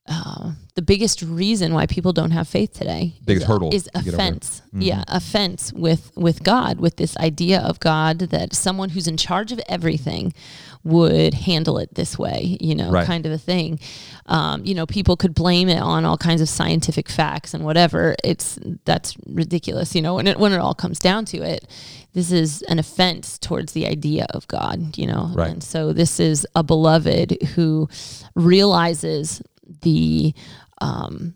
uh, 0.08 0.52
the 0.74 0.82
biggest 0.82 1.22
reason 1.22 1.74
why 1.74 1.86
people 1.86 2.12
don't 2.12 2.30
have 2.30 2.46
faith 2.46 2.72
today 2.72 3.14
Biggest 3.24 3.44
is, 3.44 3.48
hurdle 3.48 3.74
is 3.74 3.84
to 3.84 3.90
get 4.02 4.14
over. 4.14 4.16
offense. 4.16 4.62
Yeah, 4.72 5.02
offense 5.08 5.72
with 5.72 6.12
with 6.16 6.42
God, 6.44 6.78
with 6.80 6.96
this 6.96 7.16
idea 7.16 7.60
of 7.60 7.80
God 7.80 8.18
that 8.18 8.54
someone 8.54 8.90
who's 8.90 9.08
in 9.08 9.16
charge 9.16 9.52
of 9.52 9.60
everything 9.68 10.32
would 10.84 11.34
handle 11.34 11.78
it 11.78 11.92
this 11.96 12.16
way, 12.16 12.56
you 12.60 12.74
know, 12.74 12.90
Right. 12.90 13.06
kind 13.06 13.26
of 13.26 13.32
a 13.32 13.38
thing. 13.38 13.80
Um, 14.26 14.64
you 14.64 14.72
know, 14.74 14.86
people 14.86 15.16
could 15.16 15.34
blame 15.34 15.68
it 15.68 15.80
on 15.80 16.04
all 16.04 16.16
kinds 16.16 16.40
of 16.40 16.48
scientific 16.48 17.08
facts 17.08 17.54
and 17.54 17.64
whatever. 17.64 18.14
It's 18.22 18.58
that's 18.84 19.16
ridiculous, 19.26 19.94
you 19.96 20.02
know. 20.02 20.14
When 20.14 20.26
it 20.28 20.38
when 20.38 20.52
it 20.52 20.58
all 20.60 20.74
comes 20.74 20.98
down 21.00 21.24
to 21.26 21.38
it, 21.38 21.66
this 22.12 22.30
is 22.30 22.62
an 22.62 22.78
offense 22.78 23.38
towards 23.38 23.72
the 23.72 23.86
idea 23.86 24.26
of 24.30 24.46
God, 24.46 24.96
you 24.96 25.06
know. 25.08 25.30
Right. 25.34 25.50
And 25.50 25.64
so 25.64 25.92
this 25.92 26.20
is 26.20 26.46
a 26.54 26.62
beloved 26.62 27.36
who 27.56 27.88
realizes 28.36 29.42
the 29.82 30.34
um, 30.80 31.34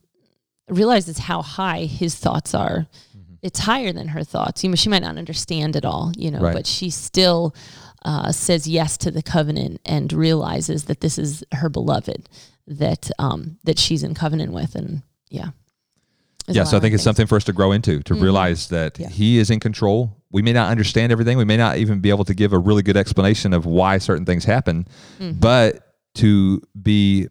realizes 0.69 1.19
how 1.19 1.43
high 1.43 1.85
his 1.87 2.15
thoughts 2.15 2.55
are. 2.55 2.87
Mm-hmm. 3.17 3.35
It's 3.43 3.61
higher 3.61 3.93
than 3.93 4.09
her 4.09 4.23
thoughts. 4.25 4.63
You 4.63 4.71
know, 4.71 4.77
she 4.77 4.89
might 4.89 5.03
not 5.03 5.17
understand 5.17 5.77
it 5.77 5.85
all, 5.85 6.13
you 6.17 6.31
know, 6.31 6.41
Right. 6.41 6.55
but 6.55 6.67
she 6.67 6.91
still 6.91 7.55
uh, 8.05 8.33
says 8.33 8.67
yes 8.67 8.97
to 8.99 9.11
the 9.11 9.23
covenant 9.23 9.81
and 9.85 10.13
realizes 10.13 10.85
that 10.85 11.01
this 11.01 11.19
is 11.19 11.45
her 11.53 11.69
beloved 11.69 12.29
that 12.67 13.11
um, 13.19 13.59
that 13.65 13.79
she's 13.79 14.03
in 14.05 14.15
covenant 14.15 14.53
with, 14.53 14.75
and 14.77 15.03
yeah. 15.29 15.49
Yeah, 16.47 16.65
so 16.65 16.77
I 16.77 16.81
think 16.81 16.95
it's 16.95 17.01
things. 17.01 17.05
something 17.05 17.27
for 17.27 17.37
us 17.37 17.45
to 17.45 17.53
grow 17.53 17.71
into, 17.73 18.01
to 18.05 18.15
realize 18.15 18.69
that 18.69 18.99
Yeah. 18.99 19.09
He 19.09 19.39
is 19.39 19.51
in 19.51 19.61
control. 19.61 20.17
We 20.33 20.43
may 20.43 20.53
not 20.53 20.69
understand 20.71 21.13
everything. 21.13 21.37
We 21.39 21.45
may 21.45 21.57
not 21.57 21.77
even 21.79 22.01
be 22.01 22.11
able 22.11 22.25
to 22.25 22.35
give 22.35 22.53
a 22.53 22.59
really 22.59 22.83
good 22.83 22.97
explanation 22.97 23.53
of 23.53 23.67
why 23.67 23.99
certain 23.99 24.25
things 24.25 24.45
happen, 24.45 24.87
but 25.21 25.97
to 26.17 26.61
be 26.81 27.29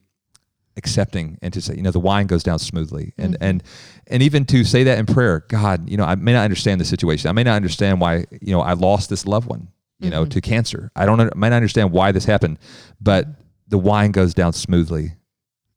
accepting 0.79 1.37
and 1.43 1.53
to 1.53 1.61
say, 1.61 1.75
you 1.75 1.83
know, 1.83 1.91
the 1.91 1.99
wine 1.99 2.25
goes 2.25 2.41
down 2.41 2.57
smoothly, 2.57 3.13
and 3.17 3.35
mm-hmm. 3.35 3.43
and 3.43 3.63
and 4.07 4.23
even 4.23 4.45
to 4.45 4.63
say 4.63 4.83
that 4.85 4.97
in 4.97 5.05
prayer, 5.05 5.45
God, 5.47 5.87
you 5.87 5.97
know, 5.97 6.05
I 6.05 6.15
may 6.15 6.33
not 6.33 6.43
understand 6.43 6.81
the 6.81 6.85
situation. 6.85 7.29
I 7.29 7.33
may 7.33 7.43
not 7.43 7.55
understand 7.55 8.01
why, 8.01 8.25
you 8.41 8.51
know, 8.51 8.61
I 8.61 8.73
lost 8.73 9.09
this 9.09 9.27
loved 9.27 9.47
one, 9.47 9.67
you 9.99 10.09
know, 10.09 10.23
mm-hmm. 10.23 10.29
to 10.29 10.41
cancer. 10.41 10.91
I 10.95 11.05
don't, 11.05 11.21
I 11.21 11.29
might 11.35 11.49
not 11.49 11.57
understand 11.57 11.91
why 11.91 12.11
this 12.11 12.25
happened, 12.25 12.57
but 12.99 13.27
the 13.67 13.77
wine 13.77 14.11
goes 14.11 14.33
down 14.33 14.53
smoothly 14.53 15.13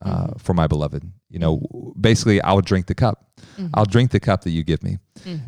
uh, 0.01 0.27
mm-hmm. 0.27 0.39
for 0.39 0.55
my 0.55 0.67
beloved. 0.67 1.03
You 1.29 1.39
know, 1.39 1.95
basically, 2.01 2.41
I 2.41 2.53
will 2.53 2.63
drink 2.63 2.87
the 2.87 2.95
cup. 2.95 3.27
I'll 3.75 3.85
drink 3.85 4.11
the 4.11 4.21
cup 4.21 4.43
that 4.43 4.51
you 4.51 4.63
give 4.63 4.83
me, 4.83 4.99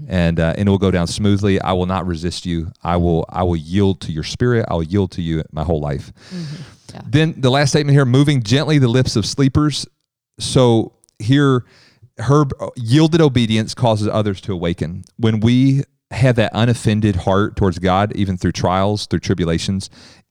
and 0.09 0.40
uh, 0.40 0.55
and 0.57 0.69
it 0.69 0.71
will 0.71 0.79
go 0.79 0.90
down 0.90 1.07
smoothly. 1.07 1.61
I 1.61 1.73
will 1.73 1.87
not 1.87 2.07
resist 2.07 2.45
you. 2.45 2.73
I 2.83 2.97
will 2.97 3.25
I 3.29 3.43
will 3.43 3.57
yield 3.57 4.01
to 4.03 4.12
your 4.12 4.25
spirit. 4.25 4.67
I 4.69 4.75
will 4.75 4.83
yield 4.83 5.12
to 5.12 5.23
you 5.23 5.43
my 5.53 5.62
whole 5.62 5.81
life. 5.81 6.12
Yeah. 6.94 7.02
Then 7.07 7.35
the 7.37 7.50
last 7.50 7.70
statement 7.70 7.94
here: 7.94 8.04
moving 8.04 8.42
gently 8.42 8.78
the 8.78 8.88
lips 8.88 9.16
of 9.16 9.26
sleepers. 9.26 9.87
So 10.38 10.94
here, 11.18 11.64
her 12.18 12.44
yielded 12.76 13.20
obedience 13.20 13.74
causes 13.74 14.09
others 14.09 14.40
to 14.42 14.52
awaken. 14.52 15.04
When 15.16 15.40
we 15.40 15.83
have 16.11 16.37
that 16.37 16.52
unoffended 16.54 17.16
heart 17.16 17.57
towards 17.57 17.78
God, 17.78 18.14
even 18.14 18.37
through 18.37 18.52
trials, 18.52 19.07
through 19.07 19.20
tribulations, 19.20 19.90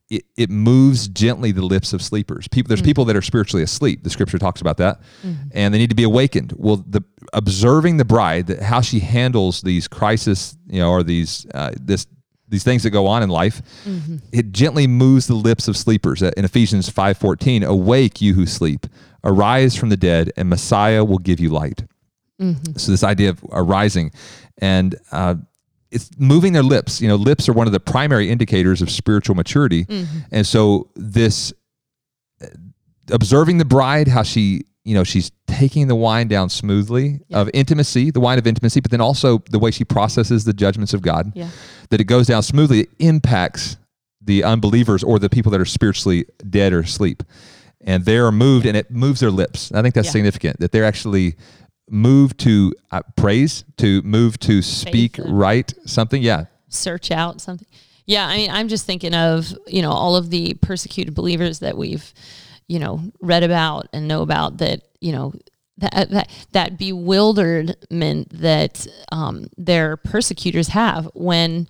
it, 0.10 0.24
it 0.38 0.50
moves 0.50 1.08
gently 1.08 1.52
the 1.52 1.64
lips 1.64 1.92
of 1.92 2.02
sleepers. 2.02 2.48
People, 2.48 2.70
there's 2.70 2.82
people 2.82 3.06
that 3.06 3.16
are 3.16 3.22
spiritually 3.22 3.64
asleep. 3.64 4.04
The 4.04 4.10
scripture 4.10 4.38
talks 4.38 4.62
about 4.62 4.78
that, 4.78 5.02
and 5.54 5.74
they 5.74 5.78
need 5.78 5.90
to 5.90 5.96
be 5.96 6.04
awakened. 6.04 6.54
Well, 6.56 6.84
the 6.88 7.04
observing 7.34 7.98
the 7.98 8.06
bride, 8.06 8.48
that 8.48 8.62
how 8.62 8.82
she 8.82 9.00
handles 9.00 9.62
these 9.62 9.88
crisis, 9.88 10.56
you 10.68 10.80
know, 10.80 10.92
or 10.92 11.04
these 11.04 11.46
uh, 11.54 11.72
this 11.82 12.08
these 12.48 12.64
things 12.64 12.84
that 12.84 12.92
go 12.92 13.08
on 13.08 13.24
in 13.24 13.30
life, 13.30 13.62
it 14.32 14.52
gently 14.52 14.88
moves 14.88 15.28
the 15.28 15.34
lips 15.36 15.68
of 15.68 15.76
sleepers. 15.76 16.22
Uh, 16.22 16.32
In 16.38 16.46
Ephesians 16.46 16.90
five 16.90 17.18
fourteen, 17.18 17.64
awake 17.64 18.22
you 18.22 18.34
who 18.34 18.46
sleep, 18.46 18.86
arise 19.24 19.76
from 19.76 19.90
the 19.90 19.98
dead, 19.98 20.32
and 20.38 20.50
Messiah 20.50 21.04
will 21.04 21.20
give 21.20 21.40
you 21.40 21.50
light. 21.50 21.86
So 22.76 22.92
this 22.92 23.04
idea 23.04 23.30
of 23.30 23.44
arising, 23.52 24.12
and 24.58 24.96
uh, 25.12 25.36
it's 25.92 26.10
moving 26.20 26.52
their 26.52 26.64
lips. 26.64 27.00
You 27.00 27.08
know, 27.08 27.16
lips 27.16 27.48
are 27.48 27.54
one 27.54 27.68
of 27.68 27.74
the 27.74 27.80
primary 27.80 28.30
indicators 28.30 28.82
of 28.82 28.90
spiritual 28.92 29.36
maturity, 29.36 29.86
and 30.32 30.46
so 30.46 30.90
this 30.96 31.54
uh, 32.42 32.48
observing 33.12 33.60
the 33.60 33.66
bride, 33.66 34.10
how 34.10 34.24
she, 34.24 34.66
you 34.84 34.94
know, 34.94 35.04
she's 35.04 35.32
taking 35.48 35.88
the 35.88 35.96
wine 35.96 36.28
down 36.28 36.50
smoothly 36.50 37.22
of 37.32 37.50
intimacy, 37.54 38.12
the 38.12 38.20
wine 38.20 38.38
of 38.38 38.46
intimacy, 38.46 38.82
but 38.82 38.92
then 38.92 39.00
also 39.02 39.38
the 39.50 39.60
way 39.60 39.72
she 39.72 39.86
processes 39.86 40.44
the 40.44 40.54
judgments 40.54 40.94
of 40.94 41.02
God, 41.02 41.32
Yeah. 41.36 41.50
that 41.90 42.02
it 42.02 42.06
goes 42.06 42.28
down 42.28 42.44
smoothly, 42.44 42.82
it 42.82 42.90
impacts 43.00 43.78
the 44.22 44.44
unbelievers 44.44 45.04
or 45.04 45.20
the 45.20 45.30
people 45.30 45.52
that 45.52 45.62
are 45.62 45.66
spiritually 45.66 46.26
dead 46.50 46.74
or 46.74 46.80
asleep. 46.80 47.24
And 47.86 48.06
they're 48.06 48.32
moved 48.32 48.66
and 48.66 48.76
it 48.78 48.90
moves 48.92 49.20
their 49.20 49.32
lips. 49.32 49.72
I 49.74 49.82
think 49.82 49.96
that's 49.96 50.08
Yeah. 50.08 50.12
significant 50.14 50.60
that 50.60 50.72
they're 50.72 50.86
actually 50.86 51.36
moved 51.90 52.40
to 52.40 52.74
uh, 52.92 53.02
praise, 53.18 53.66
to 53.78 54.02
move 54.04 54.38
to 54.40 54.62
speak 54.62 55.18
right 55.26 55.74
something. 55.86 56.22
Yeah. 56.22 56.46
search 56.70 57.12
out 57.12 57.40
something. 57.40 57.68
Yeah, 58.08 58.26
I 58.28 58.36
mean, 58.38 58.50
I'm 58.50 58.68
just 58.68 58.86
thinking 58.86 59.14
of 59.14 59.54
you 59.68 59.82
know 59.82 59.92
all 59.92 60.16
of 60.16 60.30
the 60.30 60.56
persecuted 60.56 61.14
believers 61.14 61.60
that 61.60 61.78
we've 61.78 62.14
you 62.74 62.80
know 62.80 63.00
read 63.22 63.44
about 63.44 63.88
and 63.94 64.08
know 64.08 64.24
about 64.24 64.58
that 64.58 64.82
you 65.00 65.12
know 65.12 65.32
that 65.78 66.10
that, 66.10 66.30
that 66.54 66.78
bewilderment 66.80 68.30
that 68.32 68.88
um, 69.12 69.48
their 69.58 69.96
persecutors 69.96 70.70
have 70.70 71.08
when 71.14 71.68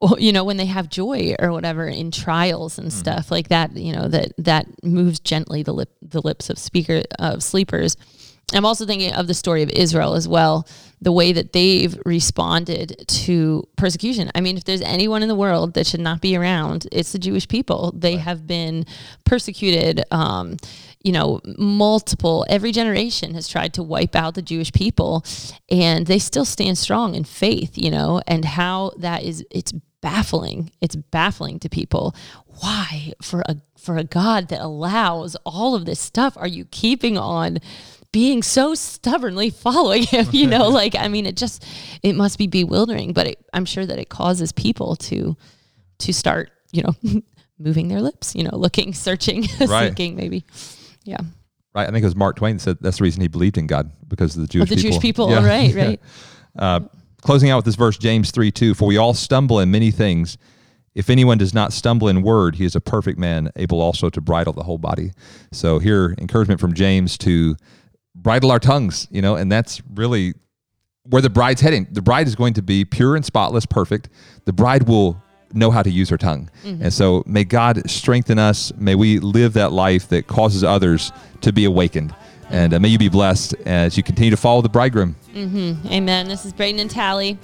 well, 0.00 0.16
you 0.18 0.32
know 0.32 0.44
when 0.44 0.56
they 0.56 0.64
have 0.64 0.88
joy 0.88 1.34
or 1.38 1.52
whatever 1.52 1.86
in 1.86 2.10
trials 2.10 2.78
and 2.78 2.90
stuff 2.90 3.30
like 3.30 3.48
that 3.48 3.76
you 3.76 3.92
know 3.92 4.08
that 4.08 4.32
that 4.38 4.66
moves 4.82 5.20
gently 5.20 5.62
the 5.62 5.74
lip 5.74 5.90
the 6.00 6.22
lips 6.22 6.48
of 6.48 6.58
speaker 6.58 7.02
of 7.18 7.42
sleepers 7.42 7.98
i'm 8.52 8.64
also 8.64 8.86
thinking 8.86 9.12
of 9.12 9.26
the 9.26 9.34
story 9.34 9.62
of 9.62 9.70
israel 9.70 10.14
as 10.14 10.26
well 10.28 10.66
the 11.00 11.12
way 11.12 11.32
that 11.32 11.52
they've 11.52 11.96
responded 12.04 13.04
to 13.06 13.66
persecution. 13.76 14.30
I 14.34 14.40
mean 14.40 14.56
if 14.56 14.64
there's 14.64 14.80
anyone 14.80 15.22
in 15.22 15.28
the 15.28 15.34
world 15.34 15.74
that 15.74 15.86
should 15.86 16.00
not 16.00 16.20
be 16.20 16.36
around 16.36 16.86
it's 16.90 17.12
the 17.12 17.18
jewish 17.18 17.46
people. 17.48 17.92
They 17.96 18.16
have 18.16 18.46
been 18.46 18.84
persecuted 19.24 20.02
um, 20.10 20.56
you 21.02 21.12
know 21.12 21.40
multiple 21.56 22.44
every 22.48 22.72
generation 22.72 23.34
has 23.34 23.46
tried 23.46 23.72
to 23.74 23.82
wipe 23.82 24.16
out 24.16 24.34
the 24.34 24.42
jewish 24.42 24.72
people 24.72 25.24
and 25.70 26.06
they 26.08 26.18
still 26.18 26.44
stand 26.44 26.76
strong 26.76 27.14
in 27.14 27.22
faith 27.22 27.78
you 27.78 27.90
know 27.90 28.20
and 28.26 28.44
how 28.44 28.90
that 28.98 29.22
is 29.22 29.44
it's 29.50 29.72
baffling. 30.00 30.70
It's 30.80 30.96
baffling 30.96 31.58
to 31.60 31.68
people. 31.68 32.14
Why 32.46 33.12
for 33.22 33.42
a 33.42 33.56
for 33.78 33.96
a 33.96 34.04
god 34.04 34.48
that 34.48 34.60
allows 34.60 35.36
all 35.44 35.74
of 35.74 35.86
this 35.86 36.00
stuff 36.00 36.36
are 36.36 36.48
you 36.48 36.64
keeping 36.66 37.16
on 37.16 37.58
being 38.18 38.42
so 38.42 38.74
stubbornly 38.74 39.48
following 39.50 40.02
him 40.02 40.26
you 40.32 40.46
know 40.46 40.68
like 40.80 40.96
i 40.96 41.06
mean 41.06 41.24
it 41.24 41.36
just 41.36 41.64
it 42.02 42.14
must 42.16 42.36
be 42.36 42.46
bewildering 42.48 43.12
but 43.12 43.26
it, 43.28 43.38
i'm 43.52 43.64
sure 43.64 43.86
that 43.86 43.98
it 44.00 44.08
causes 44.08 44.50
people 44.50 44.96
to 44.96 45.36
to 45.98 46.12
start 46.12 46.50
you 46.72 46.82
know 46.82 46.94
moving 47.60 47.86
their 47.86 48.00
lips 48.02 48.34
you 48.34 48.42
know 48.42 48.56
looking 48.56 48.92
searching 49.06 49.46
Right. 49.68 49.90
seeking 49.90 50.16
maybe 50.16 50.44
yeah 51.04 51.20
Right. 51.74 51.86
I 51.86 51.92
think 51.92 52.02
it 52.02 52.06
was 52.06 52.16
Mark 52.16 52.34
Twain 52.36 52.56
that 52.56 52.62
said 52.62 52.78
that's 52.80 52.96
the 52.98 53.04
reason 53.04 53.20
he 53.20 53.28
believed 53.28 53.56
in 53.58 53.66
God 53.68 53.92
because 54.08 54.34
of 54.34 54.40
the 54.42 54.48
Jewish 54.48 54.68
the 54.70 54.74
people. 54.76 54.90
Jewish 54.90 55.02
people, 55.02 55.30
Yeah. 55.30 55.46
right, 55.46 55.74
right. 55.74 56.00
Uh, 56.58 56.80
closing 57.22 57.50
out 57.50 57.56
with 57.56 57.66
this 57.66 57.76
verse, 57.76 57.96
James 57.98 58.30
3 58.32 58.50
2. 58.50 58.74
For 58.74 58.88
we 58.88 58.96
all 58.96 59.14
stumble 59.14 59.60
in 59.60 59.70
many 59.70 59.90
things. 59.92 60.38
If 60.94 61.10
anyone 61.10 61.38
does 61.38 61.52
not 61.54 61.72
stumble 61.72 62.08
in 62.08 62.22
word, 62.22 62.56
he 62.56 62.64
is 62.64 62.74
a 62.74 62.80
perfect 62.80 63.18
man, 63.18 63.52
able 63.54 63.80
also 63.80 64.08
to 64.10 64.20
bridle 64.20 64.54
the 64.54 64.62
whole 64.64 64.78
body. 64.78 65.12
So 65.52 65.78
here, 65.78 66.16
encouragement 66.18 66.58
from 66.58 66.72
James 66.72 67.16
to 67.18 67.54
bridle 68.22 68.50
our 68.50 68.58
tongues, 68.58 69.08
you 69.10 69.22
know, 69.22 69.36
and 69.36 69.50
that's 69.50 69.80
really 69.94 70.34
where 71.04 71.22
the 71.22 71.30
bride's 71.30 71.60
heading. 71.60 71.86
The 71.90 72.02
bride 72.02 72.26
is 72.26 72.34
going 72.34 72.54
to 72.54 72.62
be 72.62 72.84
pure 72.84 73.16
and 73.16 73.24
spotless, 73.24 73.64
perfect. 73.66 74.08
The 74.44 74.52
bride 74.52 74.88
will 74.88 75.22
know 75.54 75.70
how 75.70 75.82
to 75.82 75.90
use 75.90 76.10
her 76.10 76.18
tongue. 76.18 76.50
And 76.64 76.92
so 76.92 77.22
may 77.26 77.44
God 77.44 77.88
strengthen 77.90 78.38
us. 78.38 78.72
May 78.76 78.94
we 78.94 79.18
live 79.18 79.54
that 79.54 79.72
life 79.72 80.08
that 80.08 80.26
causes 80.26 80.62
others 80.62 81.10
to 81.40 81.52
be 81.52 81.64
awakened. 81.64 82.14
And 82.50 82.74
uh, 82.74 82.80
may 82.80 82.88
you 82.88 82.98
be 82.98 83.08
blessed 83.08 83.54
as 83.66 83.96
you 83.96 84.02
continue 84.02 84.30
to 84.30 84.36
follow 84.36 84.62
the 84.62 84.68
bridegroom. 84.68 85.16
Amen. 85.90 86.28
This 86.28 86.44
is 86.44 86.52
Braden 86.52 86.80
and 86.80 86.90
Tally 86.90 87.38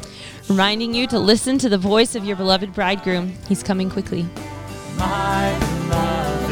reminding 0.49 0.95
you 0.95 1.07
to 1.09 1.19
listen 1.19 1.59
to 1.59 1.69
the 1.69 1.79
voice 1.79 2.15
of 2.15 2.25
your 2.25 2.37
beloved 2.37 2.75
bridegroom. 2.75 3.33
He's 3.49 3.63
coming 3.63 3.91
quickly. 3.91 4.27
my 4.97 6.44